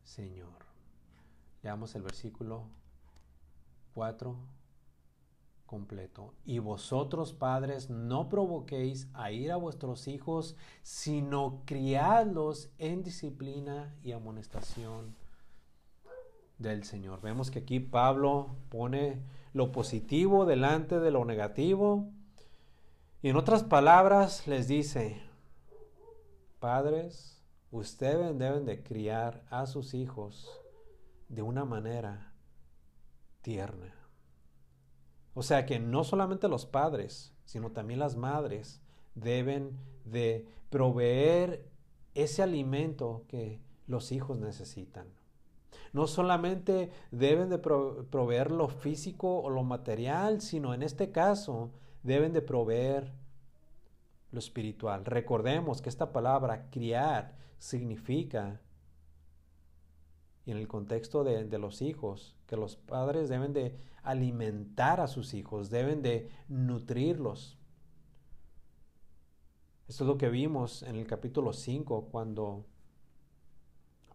Señor. 0.05 0.55
Leamos 1.65 1.97
el 1.97 2.03
versículo 2.03 2.69
4 3.95 4.37
completo. 5.67 6.33
Y 6.45 6.61
vosotros, 6.61 7.33
padres, 7.33 7.91
no 7.91 8.29
provoquéis 8.29 9.09
a 9.15 9.33
ir 9.33 9.51
a 9.51 9.57
vuestros 9.57 10.07
hijos, 10.07 10.55
sino 10.83 11.63
criadlos 11.65 12.71
en 12.79 13.03
disciplina 13.03 13.97
y 14.05 14.13
amonestación 14.13 15.26
del 16.59 16.85
Señor. 16.85 17.21
Vemos 17.21 17.51
que 17.51 17.61
aquí 17.61 17.81
Pablo 17.81 18.57
pone 18.69 19.23
lo 19.53 19.73
positivo 19.73 20.45
delante 20.47 21.01
de 21.01 21.11
lo 21.11 21.25
negativo. 21.25 22.09
Y 23.23 23.29
en 23.29 23.37
otras 23.37 23.65
palabras 23.65 24.47
les 24.47 24.69
dice, 24.69 25.21
padres, 26.59 27.43
ustedes 27.71 28.39
deben 28.39 28.65
de 28.65 28.83
criar 28.83 29.43
a 29.51 29.67
sus 29.67 29.95
hijos 29.95 30.51
de 31.29 31.43
una 31.43 31.65
manera 31.65 32.33
tierna 33.43 33.97
o 35.37 35.43
sea 35.43 35.67
que 35.67 35.79
no 35.79 36.03
solamente 36.03 36.49
los 36.49 36.65
padres, 36.65 37.35
sino 37.45 37.71
también 37.71 38.01
las 38.01 38.17
madres 38.17 38.81
deben 39.15 39.77
de 40.07 40.49
proveer 40.71 41.69
ese 42.15 42.43
alimento 42.43 43.27
que 43.29 43.61
los 43.87 44.13
hijos 44.13 44.39
necesitan. 44.39 45.07
No 45.93 46.07
solamente 46.07 46.91
deben 47.11 47.49
de 47.49 47.59
proveer 47.59 48.51
lo 48.51 48.69
físico 48.69 49.41
o 49.41 49.51
lo 49.51 49.65
material, 49.65 50.41
sino 50.41 50.75
en 50.75 50.83
este 50.83 51.11
caso 51.11 51.71
deben 52.03 52.33
de 52.33 52.43
proveer 52.43 53.13
lo 54.31 54.39
espiritual. 54.39 55.05
Recordemos 55.05 55.83
que 55.83 55.89
esta 55.89 56.13
palabra 56.13 56.69
criar 56.71 57.37
significa, 57.59 58.61
en 60.47 60.57
el 60.57 60.69
contexto 60.69 61.25
de, 61.25 61.45
de 61.45 61.59
los 61.59 61.83
hijos, 61.83 62.37
que 62.47 62.57
los 62.57 62.77
padres 62.77 63.29
deben 63.29 63.53
de 63.53 63.77
alimentar 64.03 65.01
a 65.01 65.09
sus 65.09 65.35
hijos, 65.35 65.71
deben 65.71 66.03
de 66.03 66.31
nutrirlos. 66.49 67.59
Esto 69.89 70.05
es 70.05 70.09
lo 70.09 70.19
que 70.19 70.29
vimos 70.29 70.83
en 70.83 70.97
el 70.97 71.07
capítulo 71.07 71.53
5 71.53 72.09
cuando 72.11 72.65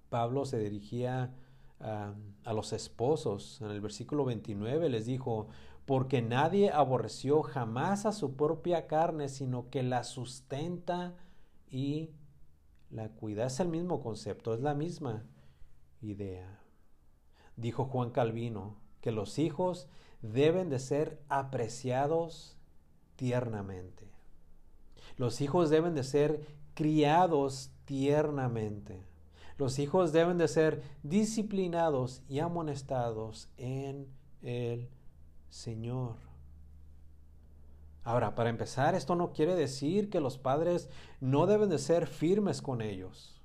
Pablo 0.09 0.45
se 0.45 0.59
dirigía 0.59 1.33
a, 1.83 2.53
los 2.53 2.73
esposos. 2.73 3.61
En 3.61 3.71
el 3.71 3.81
versículo 3.81 4.25
29 4.25 4.89
les 4.89 5.05
dijo, 5.05 5.47
porque 5.85 6.21
nadie 6.21 6.71
aborreció 6.71 7.41
jamás 7.41 8.05
a 8.05 8.11
su 8.11 8.35
propia 8.35 8.87
carne, 8.87 9.29
sino 9.29 9.69
que 9.69 9.83
la 9.83 10.03
sustenta 10.03 11.15
y 11.69 12.11
la 12.89 13.09
cuida. 13.09 13.45
Es 13.45 13.59
el 13.59 13.69
mismo 13.69 14.01
concepto, 14.01 14.53
es 14.53 14.61
la 14.61 14.73
misma 14.73 15.25
idea. 16.01 16.59
Dijo 17.55 17.85
Juan 17.85 18.11
Calvino, 18.11 18.77
que 19.01 19.11
los 19.11 19.39
hijos 19.39 19.87
deben 20.21 20.69
de 20.69 20.79
ser 20.79 21.21
apreciados 21.29 22.57
tiernamente. 23.15 24.11
Los 25.17 25.41
hijos 25.41 25.69
deben 25.69 25.93
de 25.95 26.03
ser 26.03 26.45
criados 26.73 27.71
tiernamente. 27.85 29.10
Los 29.61 29.77
hijos 29.77 30.11
deben 30.11 30.39
de 30.39 30.47
ser 30.47 30.81
disciplinados 31.03 32.23
y 32.27 32.39
amonestados 32.39 33.47
en 33.57 34.07
el 34.41 34.89
Señor. 35.49 36.15
Ahora, 38.03 38.33
para 38.33 38.49
empezar, 38.49 38.95
esto 38.95 39.13
no 39.13 39.33
quiere 39.33 39.53
decir 39.53 40.09
que 40.09 40.19
los 40.19 40.39
padres 40.39 40.89
no 41.19 41.45
deben 41.45 41.69
de 41.69 41.77
ser 41.77 42.07
firmes 42.07 42.59
con 42.59 42.81
ellos, 42.81 43.39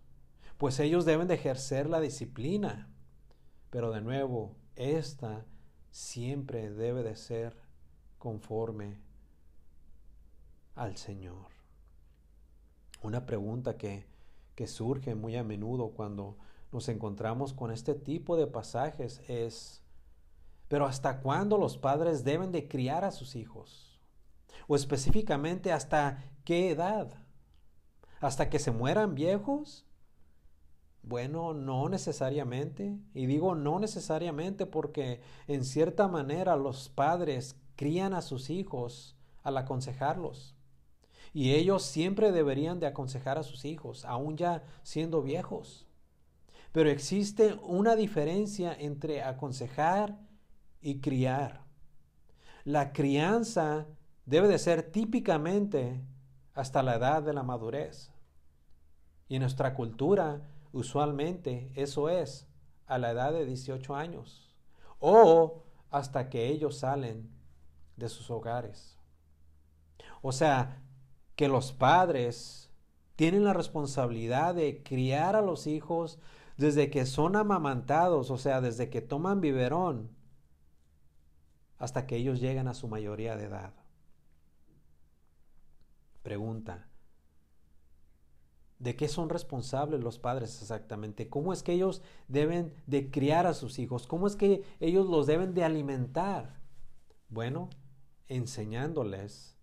pues 0.56 0.80
ellos 0.80 1.04
deben 1.04 1.28
de 1.28 1.34
ejercer 1.34 1.86
la 1.86 2.00
disciplina. 2.00 2.88
Pero 3.68 3.92
de 3.92 4.00
nuevo, 4.00 4.56
esta 4.74 5.44
siempre 5.90 6.70
debe 6.70 7.02
de 7.02 7.16
ser 7.16 7.54
conforme 8.18 8.96
al 10.76 10.96
Señor. 10.96 11.48
Una 13.02 13.26
pregunta 13.26 13.76
que, 13.76 14.15
que 14.56 14.66
surge 14.66 15.14
muy 15.14 15.36
a 15.36 15.44
menudo 15.44 15.90
cuando 15.90 16.36
nos 16.72 16.88
encontramos 16.88 17.52
con 17.52 17.70
este 17.70 17.94
tipo 17.94 18.36
de 18.36 18.48
pasajes 18.48 19.22
es, 19.28 19.82
pero 20.66 20.86
¿hasta 20.86 21.20
cuándo 21.20 21.58
los 21.58 21.78
padres 21.78 22.24
deben 22.24 22.50
de 22.50 22.66
criar 22.66 23.04
a 23.04 23.12
sus 23.12 23.36
hijos? 23.36 24.00
O 24.66 24.74
específicamente, 24.74 25.72
¿hasta 25.72 26.24
qué 26.44 26.70
edad? 26.70 27.22
¿Hasta 28.20 28.48
que 28.50 28.58
se 28.58 28.72
mueran 28.72 29.14
viejos? 29.14 29.86
Bueno, 31.02 31.54
no 31.54 31.88
necesariamente. 31.88 32.98
Y 33.14 33.26
digo 33.26 33.54
no 33.54 33.78
necesariamente 33.78 34.66
porque 34.66 35.20
en 35.46 35.64
cierta 35.64 36.08
manera 36.08 36.56
los 36.56 36.88
padres 36.88 37.56
crían 37.76 38.14
a 38.14 38.22
sus 38.22 38.50
hijos 38.50 39.16
al 39.42 39.58
aconsejarlos. 39.58 40.55
Y 41.36 41.54
ellos 41.54 41.82
siempre 41.82 42.32
deberían 42.32 42.80
de 42.80 42.86
aconsejar 42.86 43.36
a 43.36 43.42
sus 43.42 43.66
hijos, 43.66 44.06
aun 44.06 44.38
ya 44.38 44.62
siendo 44.82 45.20
viejos. 45.20 45.86
Pero 46.72 46.88
existe 46.88 47.58
una 47.62 47.94
diferencia 47.94 48.72
entre 48.72 49.22
aconsejar 49.22 50.16
y 50.80 51.00
criar. 51.00 51.64
La 52.64 52.94
crianza 52.94 53.86
debe 54.24 54.48
de 54.48 54.58
ser 54.58 54.90
típicamente 54.90 56.00
hasta 56.54 56.82
la 56.82 56.96
edad 56.96 57.22
de 57.22 57.34
la 57.34 57.42
madurez. 57.42 58.10
Y 59.28 59.34
en 59.34 59.42
nuestra 59.42 59.74
cultura 59.74 60.40
Usualmente 60.76 61.72
eso 61.74 62.10
es 62.10 62.46
a 62.86 62.98
la 62.98 63.12
edad 63.12 63.32
de 63.32 63.46
18 63.46 63.96
años 63.96 64.54
o 64.98 65.62
hasta 65.90 66.28
que 66.28 66.48
ellos 66.48 66.76
salen 66.76 67.30
de 67.96 68.10
sus 68.10 68.30
hogares. 68.30 68.98
O 70.20 70.32
sea, 70.32 70.82
que 71.36 71.48
los 71.48 71.72
padres 71.72 72.70
tienen 73.14 73.44
la 73.44 73.52
responsabilidad 73.52 74.54
de 74.54 74.82
criar 74.82 75.36
a 75.36 75.42
los 75.42 75.66
hijos 75.66 76.18
desde 76.56 76.90
que 76.90 77.06
son 77.06 77.36
amamantados, 77.36 78.30
o 78.30 78.38
sea, 78.38 78.60
desde 78.60 78.90
que 78.90 79.02
toman 79.02 79.40
biberón, 79.40 80.10
hasta 81.78 82.06
que 82.06 82.16
ellos 82.16 82.40
llegan 82.40 82.68
a 82.68 82.74
su 82.74 82.88
mayoría 82.88 83.36
de 83.36 83.44
edad. 83.44 83.74
Pregunta, 86.22 86.88
¿De 88.78 88.94
qué 88.94 89.08
son 89.08 89.30
responsables 89.30 90.02
los 90.02 90.18
padres 90.18 90.60
exactamente? 90.60 91.28
¿Cómo 91.28 91.52
es 91.52 91.62
que 91.62 91.72
ellos 91.72 92.02
deben 92.28 92.74
de 92.86 93.10
criar 93.10 93.46
a 93.46 93.54
sus 93.54 93.78
hijos? 93.78 94.06
¿Cómo 94.06 94.26
es 94.26 94.36
que 94.36 94.64
ellos 94.80 95.06
los 95.06 95.26
deben 95.26 95.54
de 95.54 95.64
alimentar? 95.64 96.60
Bueno, 97.30 97.70
enseñándoles 98.28 99.56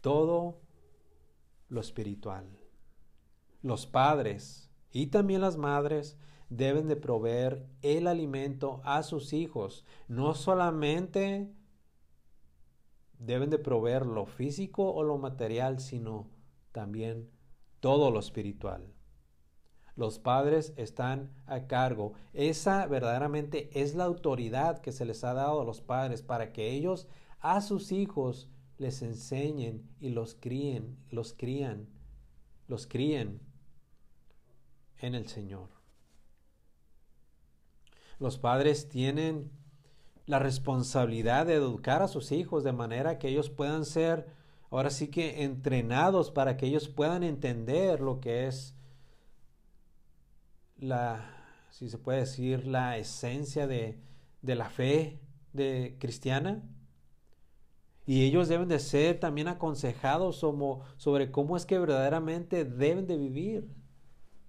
todo 0.00 0.60
lo 1.68 1.80
espiritual. 1.80 2.46
Los 3.62 3.86
padres 3.86 4.70
y 4.92 5.08
también 5.08 5.40
las 5.40 5.56
madres 5.56 6.16
deben 6.48 6.88
de 6.88 6.96
proveer 6.96 7.66
el 7.82 8.06
alimento 8.06 8.80
a 8.84 9.02
sus 9.02 9.32
hijos. 9.32 9.84
No 10.08 10.34
solamente 10.34 11.52
deben 13.18 13.50
de 13.50 13.58
proveer 13.58 14.06
lo 14.06 14.26
físico 14.26 14.92
o 14.92 15.02
lo 15.02 15.18
material, 15.18 15.80
sino 15.80 16.30
también 16.72 17.30
todo 17.80 18.10
lo 18.10 18.20
espiritual. 18.20 18.92
Los 19.96 20.18
padres 20.18 20.74
están 20.76 21.32
a 21.46 21.66
cargo. 21.66 22.12
Esa 22.34 22.86
verdaderamente 22.86 23.70
es 23.80 23.94
la 23.94 24.04
autoridad 24.04 24.80
que 24.80 24.92
se 24.92 25.06
les 25.06 25.24
ha 25.24 25.32
dado 25.32 25.62
a 25.62 25.64
los 25.64 25.80
padres 25.80 26.22
para 26.22 26.52
que 26.52 26.70
ellos 26.72 27.08
a 27.40 27.62
sus 27.62 27.92
hijos 27.92 28.50
les 28.78 29.02
enseñen 29.02 29.88
y 30.00 30.10
los 30.10 30.34
críen, 30.34 30.96
los 31.10 31.32
crían, 31.32 31.88
los 32.68 32.86
críen 32.86 33.40
en 34.98 35.14
el 35.14 35.28
Señor. 35.28 35.68
Los 38.18 38.38
padres 38.38 38.88
tienen 38.88 39.50
la 40.26 40.38
responsabilidad 40.38 41.46
de 41.46 41.54
educar 41.54 42.02
a 42.02 42.08
sus 42.08 42.32
hijos 42.32 42.64
de 42.64 42.72
manera 42.72 43.18
que 43.18 43.28
ellos 43.28 43.50
puedan 43.50 43.84
ser 43.84 44.26
ahora 44.70 44.90
sí 44.90 45.08
que 45.08 45.44
entrenados 45.44 46.30
para 46.30 46.56
que 46.56 46.66
ellos 46.66 46.88
puedan 46.88 47.22
entender 47.22 48.00
lo 48.00 48.20
que 48.20 48.46
es 48.46 48.74
la, 50.78 51.24
si 51.70 51.88
se 51.88 51.98
puede 51.98 52.20
decir, 52.20 52.66
la 52.66 52.98
esencia 52.98 53.66
de, 53.66 54.00
de 54.42 54.54
la 54.54 54.68
fe 54.68 55.20
de 55.52 55.96
cristiana. 55.98 56.62
Y 58.06 58.24
ellos 58.24 58.48
deben 58.48 58.68
de 58.68 58.78
ser 58.78 59.18
también 59.18 59.48
aconsejados 59.48 60.36
sobre 60.36 61.30
cómo 61.32 61.56
es 61.56 61.66
que 61.66 61.78
verdaderamente 61.78 62.64
deben 62.64 63.06
de 63.06 63.16
vivir 63.16 63.68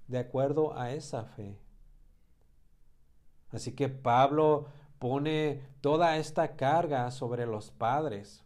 de 0.08 0.20
acuerdo 0.20 0.78
a 0.78 0.92
esa 0.92 1.26
fe. 1.26 1.58
Así 3.50 3.74
que 3.74 3.90
Pablo 3.90 4.68
pone 5.00 5.62
toda 5.82 6.18
esta 6.18 6.56
carga 6.56 7.10
sobre 7.12 7.46
los 7.46 7.72
padres 7.72 8.44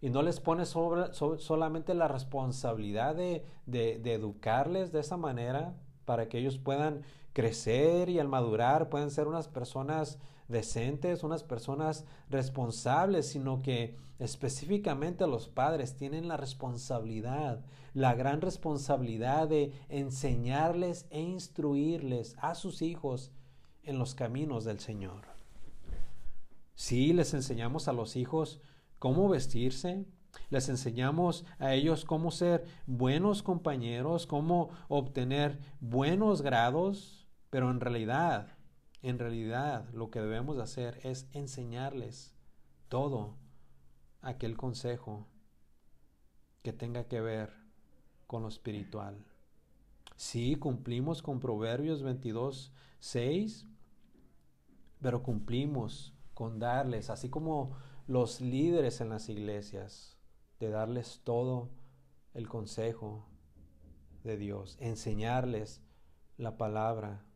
y 0.00 0.10
no 0.10 0.22
les 0.22 0.38
pone 0.38 0.64
solamente 0.64 1.94
la 1.94 2.06
responsabilidad 2.08 3.16
de, 3.16 3.44
de, 3.66 4.14
educarles 4.14 4.92
de 4.92 5.00
esa 5.00 5.16
manera 5.16 5.74
para 6.04 6.28
que 6.28 6.38
ellos 6.38 6.58
puedan 6.58 7.02
crecer 7.32 8.08
y 8.08 8.18
al 8.18 8.28
madurar 8.28 8.88
puedan 8.88 9.10
ser 9.10 9.26
unas 9.26 9.48
personas 9.48 10.18
decentes, 10.48 11.22
unas 11.22 11.44
personas 11.44 12.04
responsables, 12.30 13.28
sino 13.28 13.62
que 13.62 13.96
específicamente 14.18 15.26
los 15.26 15.48
padres 15.48 15.94
tienen 15.94 16.26
la 16.26 16.36
responsabilidad, 16.36 17.64
la 17.94 18.14
gran 18.14 18.40
responsabilidad 18.40 19.48
de 19.48 19.72
enseñarles 19.88 21.06
e 21.10 21.20
instruirles 21.20 22.34
a 22.40 22.54
sus 22.54 22.82
hijos 22.82 23.30
en 23.82 23.98
los 23.98 24.14
caminos 24.14 24.64
del 24.64 24.80
Señor. 24.80 25.26
Sí, 26.74 27.12
les 27.12 27.34
enseñamos 27.34 27.88
a 27.88 27.92
los 27.92 28.16
hijos 28.16 28.60
cómo 28.98 29.28
vestirse, 29.28 30.04
les 30.50 30.68
enseñamos 30.68 31.44
a 31.58 31.74
ellos 31.74 32.04
cómo 32.04 32.30
ser 32.30 32.64
buenos 32.86 33.42
compañeros, 33.42 34.26
cómo 34.26 34.70
obtener 34.88 35.58
buenos 35.80 36.42
grados, 36.42 37.26
pero 37.50 37.70
en 37.70 37.80
realidad 37.80 38.57
en 39.02 39.18
realidad 39.18 39.88
lo 39.92 40.10
que 40.10 40.20
debemos 40.20 40.58
hacer 40.58 40.98
es 41.04 41.28
enseñarles 41.32 42.34
todo 42.88 43.36
aquel 44.20 44.56
consejo 44.56 45.26
que 46.62 46.72
tenga 46.72 47.04
que 47.04 47.20
ver 47.20 47.52
con 48.26 48.42
lo 48.42 48.48
espiritual. 48.48 49.24
Sí, 50.16 50.56
cumplimos 50.56 51.22
con 51.22 51.38
Proverbios 51.38 52.02
22, 52.02 52.72
6, 52.98 53.66
pero 55.00 55.22
cumplimos 55.22 56.12
con 56.34 56.58
darles, 56.58 57.08
así 57.10 57.30
como 57.30 57.76
los 58.06 58.40
líderes 58.40 59.00
en 59.00 59.10
las 59.10 59.28
iglesias, 59.28 60.16
de 60.58 60.70
darles 60.70 61.20
todo 61.22 61.70
el 62.34 62.48
consejo 62.48 63.28
de 64.24 64.36
Dios, 64.36 64.76
enseñarles 64.80 65.82
la 66.36 66.56
palabra 66.56 67.27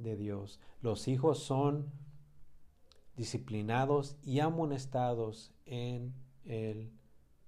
de 0.00 0.16
Dios. 0.16 0.58
Los 0.80 1.08
hijos 1.08 1.38
son 1.38 1.92
disciplinados 3.16 4.16
y 4.22 4.40
amonestados 4.40 5.52
en 5.66 6.14
el 6.44 6.90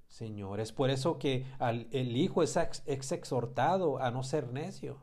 Señor. 0.07 0.61
Es 0.61 0.73
por 0.73 0.91
eso 0.91 1.19
que 1.19 1.47
el 1.91 2.17
hijo 2.17 2.43
es, 2.43 2.57
exhortado 2.87 3.99
a 3.99 4.11
no 4.11 4.23
ser 4.23 4.53
necio. 4.53 4.99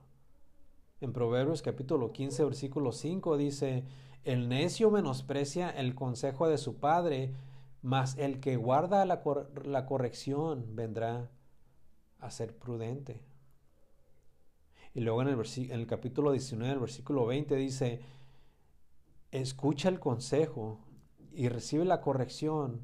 En 1.01 1.13
Proverbios 1.13 1.61
capítulo 1.61 2.11
15, 2.11 2.45
versículo 2.45 2.91
5 2.91 3.37
dice, 3.37 3.85
el 4.23 4.49
necio 4.49 4.91
menosprecia 4.91 5.69
el 5.69 5.95
consejo 5.95 6.47
de 6.47 6.57
su 6.57 6.77
padre, 6.77 7.33
mas 7.81 8.17
el 8.17 8.39
que 8.39 8.57
guarda 8.57 9.05
la, 9.05 9.23
la 9.63 9.85
corrección 9.85 10.75
vendrá 10.75 11.31
a 12.19 12.29
ser 12.29 12.55
prudente. 12.55 13.23
Y 14.93 15.01
luego 15.01 15.21
en 15.21 15.27
el, 15.27 15.39
en 15.39 15.79
el 15.79 15.87
capítulo 15.87 16.31
19, 16.31 16.73
el 16.73 16.79
versículo 16.79 17.25
20 17.25 17.55
dice, 17.55 18.01
escucha 19.31 19.89
el 19.89 19.99
consejo 19.99 20.79
y 21.31 21.47
recibe 21.49 21.85
la 21.85 22.01
corrección 22.01 22.81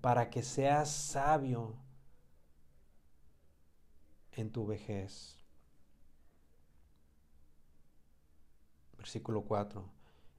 para 0.00 0.28
que 0.30 0.42
seas 0.42 0.90
sabio 0.90 1.76
en 4.32 4.50
tu 4.50 4.66
vejez. 4.66 5.38
Versículo 8.98 9.42
4. 9.42 9.84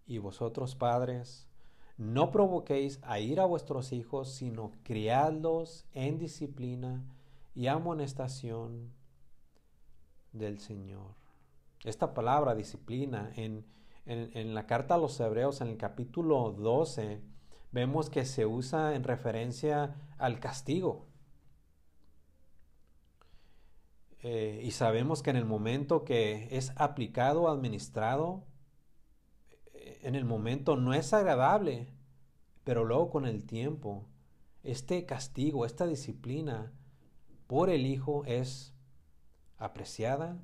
Y 0.08 0.18
vosotros 0.20 0.76
padres, 0.76 1.48
no 1.98 2.32
provoquéis 2.32 3.00
a 3.02 3.20
ir 3.20 3.40
a 3.40 3.46
vuestros 3.46 3.92
hijos, 3.92 4.32
sino 4.34 4.72
criadlos 4.84 5.86
en 5.94 6.20
disciplina 6.20 7.04
y 7.56 7.68
amonestación 7.68 8.94
del 10.38 10.60
Señor. 10.60 11.16
Esta 11.84 12.14
palabra 12.14 12.56
disciplina 12.56 13.32
en, 13.36 13.66
en, 14.06 14.56
la 14.56 14.66
carta 14.66 14.96
a 14.96 14.98
los 14.98 15.20
hebreos, 15.20 15.62
en 15.62 15.70
el 15.70 15.78
capítulo 15.78 16.52
12, 16.52 17.22
vemos 17.72 18.10
que 18.10 18.26
se 18.26 18.46
usa 18.46 18.96
en 18.96 19.04
referencia 19.04 19.96
al 20.18 20.40
castigo. 20.40 21.08
Eh, 24.24 24.62
y 24.64 24.72
sabemos 24.72 25.22
que 25.22 25.30
en 25.30 25.36
el 25.36 25.46
momento 25.46 26.04
que 26.04 26.48
es 26.52 26.74
aplicado, 26.76 27.50
administrado, 27.50 28.44
en 30.02 30.16
el 30.16 30.26
momento 30.26 30.76
no 30.76 30.94
es 30.94 31.14
agradable, 31.14 31.88
pero 32.64 32.84
luego 32.84 33.10
con 33.10 33.26
el 33.26 33.46
tiempo, 33.46 34.06
este 34.64 35.06
castigo, 35.06 35.66
esta 35.66 35.86
disciplina 35.88 36.72
por 37.48 37.70
el 37.70 37.86
Hijo 37.86 38.24
es 38.26 38.74
apreciada 39.58 40.38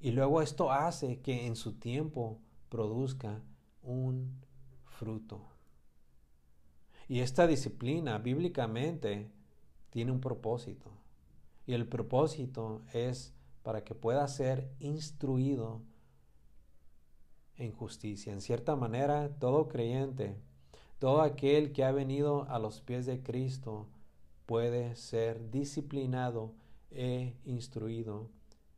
y 0.00 0.10
luego 0.12 0.42
esto 0.42 0.70
hace 0.70 1.20
que 1.20 1.46
en 1.46 1.56
su 1.56 1.74
tiempo 1.74 2.38
produzca 2.68 3.42
un 3.82 4.40
fruto. 4.84 5.42
Y 7.08 7.20
esta 7.20 7.46
disciplina 7.46 8.18
bíblicamente 8.18 9.30
tiene 9.90 10.12
un 10.12 10.20
propósito. 10.20 10.90
Y 11.66 11.72
el 11.72 11.88
propósito 11.88 12.82
es 12.92 13.34
para 13.62 13.84
que 13.84 13.94
pueda 13.94 14.26
ser 14.28 14.70
instruido 14.78 15.82
en 17.56 17.72
justicia. 17.72 18.32
En 18.32 18.40
cierta 18.40 18.76
manera, 18.76 19.30
todo 19.38 19.68
creyente, 19.68 20.36
todo 20.98 21.22
aquel 21.22 21.72
que 21.72 21.84
ha 21.84 21.92
venido 21.92 22.48
a 22.48 22.58
los 22.58 22.80
pies 22.80 23.06
de 23.06 23.22
Cristo, 23.22 23.88
puede 24.46 24.94
ser 24.96 25.50
disciplinado 25.50 26.52
he 26.90 27.34
instruido 27.44 28.28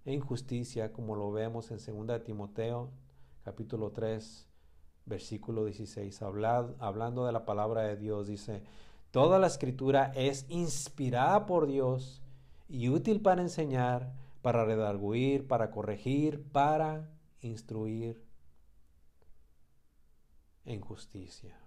en 0.04 0.20
justicia, 0.20 0.92
como 0.92 1.16
lo 1.16 1.30
vemos 1.32 1.70
en 1.70 2.06
2 2.06 2.24
Timoteo 2.24 2.90
capítulo 3.48 3.92
3, 3.92 4.46
versículo 5.06 5.64
16. 5.64 6.20
hablando 6.22 7.24
de 7.24 7.32
la 7.32 7.44
palabra 7.46 7.82
de 7.82 7.96
Dios, 7.96 8.26
dice, 8.26 8.62
toda 9.10 9.38
la 9.38 9.46
escritura 9.46 10.12
es 10.14 10.44
inspirada 10.50 11.46
por 11.46 11.66
Dios 11.66 12.20
y 12.68 12.90
útil 12.90 13.22
para 13.22 13.40
enseñar, 13.40 14.12
para 14.42 14.64
redarguir, 14.66 15.48
para 15.48 15.70
corregir, 15.70 16.42
para 16.52 17.08
instruir 17.40 18.22
en 20.66 20.80
justicia. 20.82 21.58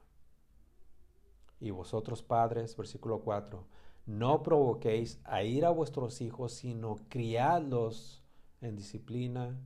Y 1.59 1.71
vosotros 1.71 2.21
padres, 2.21 2.77
versículo 2.77 3.21
4, 3.21 3.65
no 4.11 4.43
provoquéis 4.43 5.19
a 5.23 5.43
ir 5.43 5.65
a 5.65 5.69
vuestros 5.69 6.21
hijos, 6.21 6.53
sino 6.53 6.97
criadlos 7.07 8.23
en 8.59 8.75
disciplina 8.75 9.57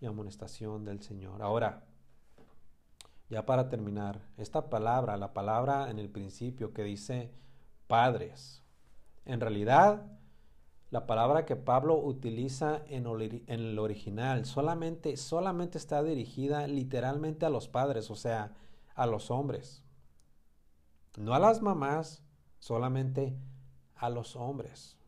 y 0.00 0.06
amonestación 0.06 0.84
del 0.84 1.02
Señor. 1.02 1.42
Ahora, 1.42 1.84
ya 3.28 3.44
para 3.44 3.68
terminar, 3.68 4.20
esta 4.36 4.70
palabra, 4.70 5.16
la 5.16 5.32
palabra 5.32 5.90
en 5.90 5.98
el 5.98 6.08
principio 6.08 6.72
que 6.72 6.84
dice 6.84 7.32
padres, 7.86 8.62
en 9.24 9.40
realidad 9.40 10.06
la 10.90 11.06
palabra 11.06 11.46
que 11.46 11.56
Pablo 11.56 11.96
utiliza 11.96 12.82
en, 12.86 13.06
el 13.46 13.78
original 13.78 14.44
solamente, 14.44 15.16
solamente 15.16 15.78
está 15.78 16.02
dirigida 16.02 16.66
literalmente 16.66 17.46
a 17.46 17.50
los 17.50 17.66
padres, 17.66 18.10
o 18.10 18.14
sea, 18.14 18.52
a 18.94 19.06
los 19.06 19.30
hombres. 19.30 19.82
No 21.16 21.34
a 21.34 21.38
las 21.38 21.62
mamás, 21.62 22.22
solamente 22.58 23.34
a 24.02 24.10
los 24.10 24.34
hombres. 24.34 24.98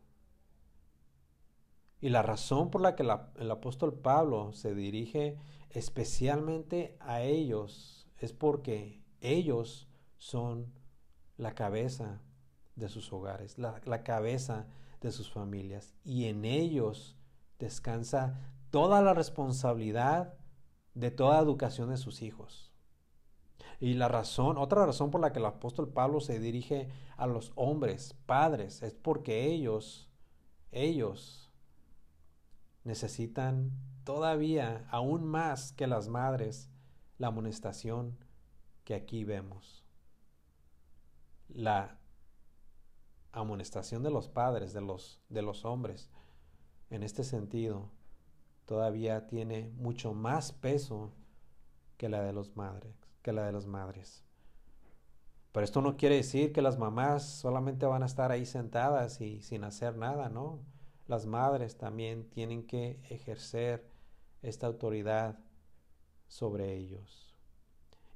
Y 1.99 2.09
la 2.09 2.21
razón 2.21 2.71
por 2.71 2.79
la 2.81 2.95
que 2.95 3.03
el 3.03 3.51
apóstol 3.51 3.93
Pablo 3.93 4.53
se 4.53 4.73
dirige 4.73 5.37
especialmente 5.69 6.95
a 7.01 7.21
ellos 7.21 8.07
es 8.17 8.31
porque 8.31 9.03
ellos 9.19 9.89
son 10.17 10.71
la 11.37 11.53
cabeza 11.55 12.21
de 12.77 12.87
sus 12.87 13.11
hogares, 13.11 13.57
la, 13.57 13.81
la 13.83 14.03
cabeza 14.03 14.65
de 15.01 15.11
sus 15.11 15.29
familias 15.29 15.93
y 16.05 16.25
en 16.25 16.45
ellos 16.45 17.17
descansa 17.59 18.39
toda 18.69 19.01
la 19.01 19.13
responsabilidad 19.13 20.35
de 20.93 21.11
toda 21.11 21.41
educación 21.41 21.89
de 21.89 21.97
sus 21.97 22.21
hijos. 22.21 22.71
Y 23.79 23.93
la 23.93 24.07
razón, 24.07 24.57
otra 24.57 24.85
razón 24.85 25.11
por 25.11 25.21
la 25.21 25.33
que 25.33 25.39
el 25.39 25.45
apóstol 25.45 25.89
Pablo 25.89 26.19
se 26.19 26.39
dirige 26.39 26.89
a 27.17 27.27
los 27.27 27.51
hombres, 27.55 28.15
padres, 28.25 28.81
es 28.83 28.93
porque 28.93 29.45
ellos, 29.45 30.09
ellos 30.71 31.51
necesitan 32.83 33.71
todavía, 34.03 34.87
aún 34.91 35.25
más 35.25 35.73
que 35.73 35.87
las 35.87 36.07
madres, 36.07 36.69
la 37.17 37.27
amonestación 37.27 38.17
que 38.83 38.93
aquí 38.95 39.23
vemos. 39.23 39.83
La 41.49 41.99
amonestación 43.31 44.03
de 44.03 44.11
los 44.11 44.29
padres, 44.29 44.73
de 44.73 44.81
los, 44.81 45.19
de 45.29 45.41
los 45.41 45.65
hombres, 45.65 46.09
en 46.89 47.03
este 47.03 47.23
sentido, 47.23 47.89
todavía 48.65 49.27
tiene 49.27 49.71
mucho 49.75 50.13
más 50.13 50.51
peso 50.51 51.11
que 51.97 52.09
la 52.09 52.21
de 52.21 52.33
los 52.33 52.55
madres, 52.55 52.95
que 53.21 53.33
la 53.33 53.45
de 53.45 53.51
las 53.51 53.65
madres. 53.65 54.23
Pero 55.51 55.63
esto 55.63 55.81
no 55.81 55.95
quiere 55.95 56.15
decir 56.15 56.51
que 56.51 56.61
las 56.61 56.77
mamás 56.77 57.23
solamente 57.23 57.85
van 57.85 58.03
a 58.03 58.07
estar 58.07 58.31
ahí 58.31 58.45
sentadas 58.45 59.21
y 59.21 59.41
sin 59.41 59.63
hacer 59.63 59.95
nada, 59.95 60.29
¿no? 60.29 60.59
Las 61.07 61.25
madres 61.25 61.77
también 61.77 62.29
tienen 62.29 62.67
que 62.67 62.99
ejercer 63.09 63.89
esta 64.41 64.67
autoridad 64.67 65.39
sobre 66.27 66.75
ellos. 66.75 67.35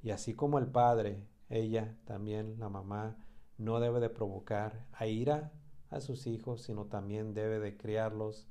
Y 0.02 0.12
así 0.12 0.34
como 0.34 0.60
el 0.60 0.68
padre, 0.68 1.28
ella 1.50 1.96
también, 2.06 2.60
la 2.60 2.70
mamá, 2.70 3.18
no 3.58 3.80
debe 3.80 4.00
de 4.00 4.10
provocar 4.10 4.86
a 4.92 5.08
ira 5.08 5.52
a 5.90 6.02
sus 6.02 6.28
hijos, 6.28 6.64
sino 6.64 6.86
también 6.86 7.34
debe 7.34 7.60
de 7.60 7.78
criarlos 7.78 8.48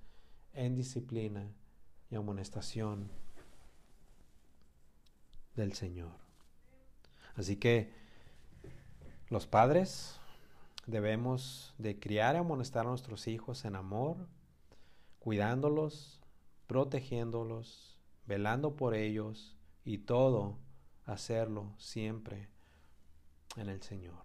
en 0.53 0.74
disciplina 0.74 1.53
y 2.11 2.16
amonestación 2.16 3.11
del 5.59 5.74
Señor. 5.74 6.12
Así 7.36 7.56
que 7.56 7.92
los 9.28 9.46
padres 9.46 10.18
debemos 10.86 11.74
de 11.76 11.98
criar 11.98 12.34
y 12.34 12.38
amonestar 12.38 12.86
a 12.86 12.88
nuestros 12.88 13.28
hijos 13.28 13.64
en 13.64 13.76
amor, 13.76 14.16
cuidándolos, 15.18 16.20
protegiéndolos, 16.66 18.00
velando 18.26 18.76
por 18.76 18.94
ellos 18.94 19.56
y 19.84 19.98
todo 19.98 20.59
hacerlo 21.04 21.74
siempre 21.76 22.48
en 23.56 23.68
el 23.68 23.82
Señor. 23.82 24.22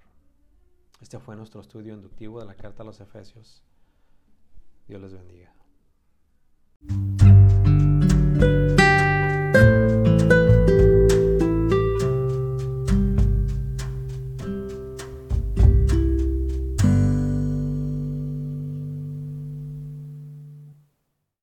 Este 1.01 1.19
fue 1.19 1.35
nuestro 1.35 1.59
estudio 1.61 1.93
inductivo 1.93 2.39
de 2.39 2.45
la 2.45 2.55
carta 2.55 2.83
a 2.83 2.85
los 2.85 3.01
Efesios. 3.01 3.63
Dios 4.87 5.01
les 5.01 5.13
bendiga. 5.13 5.53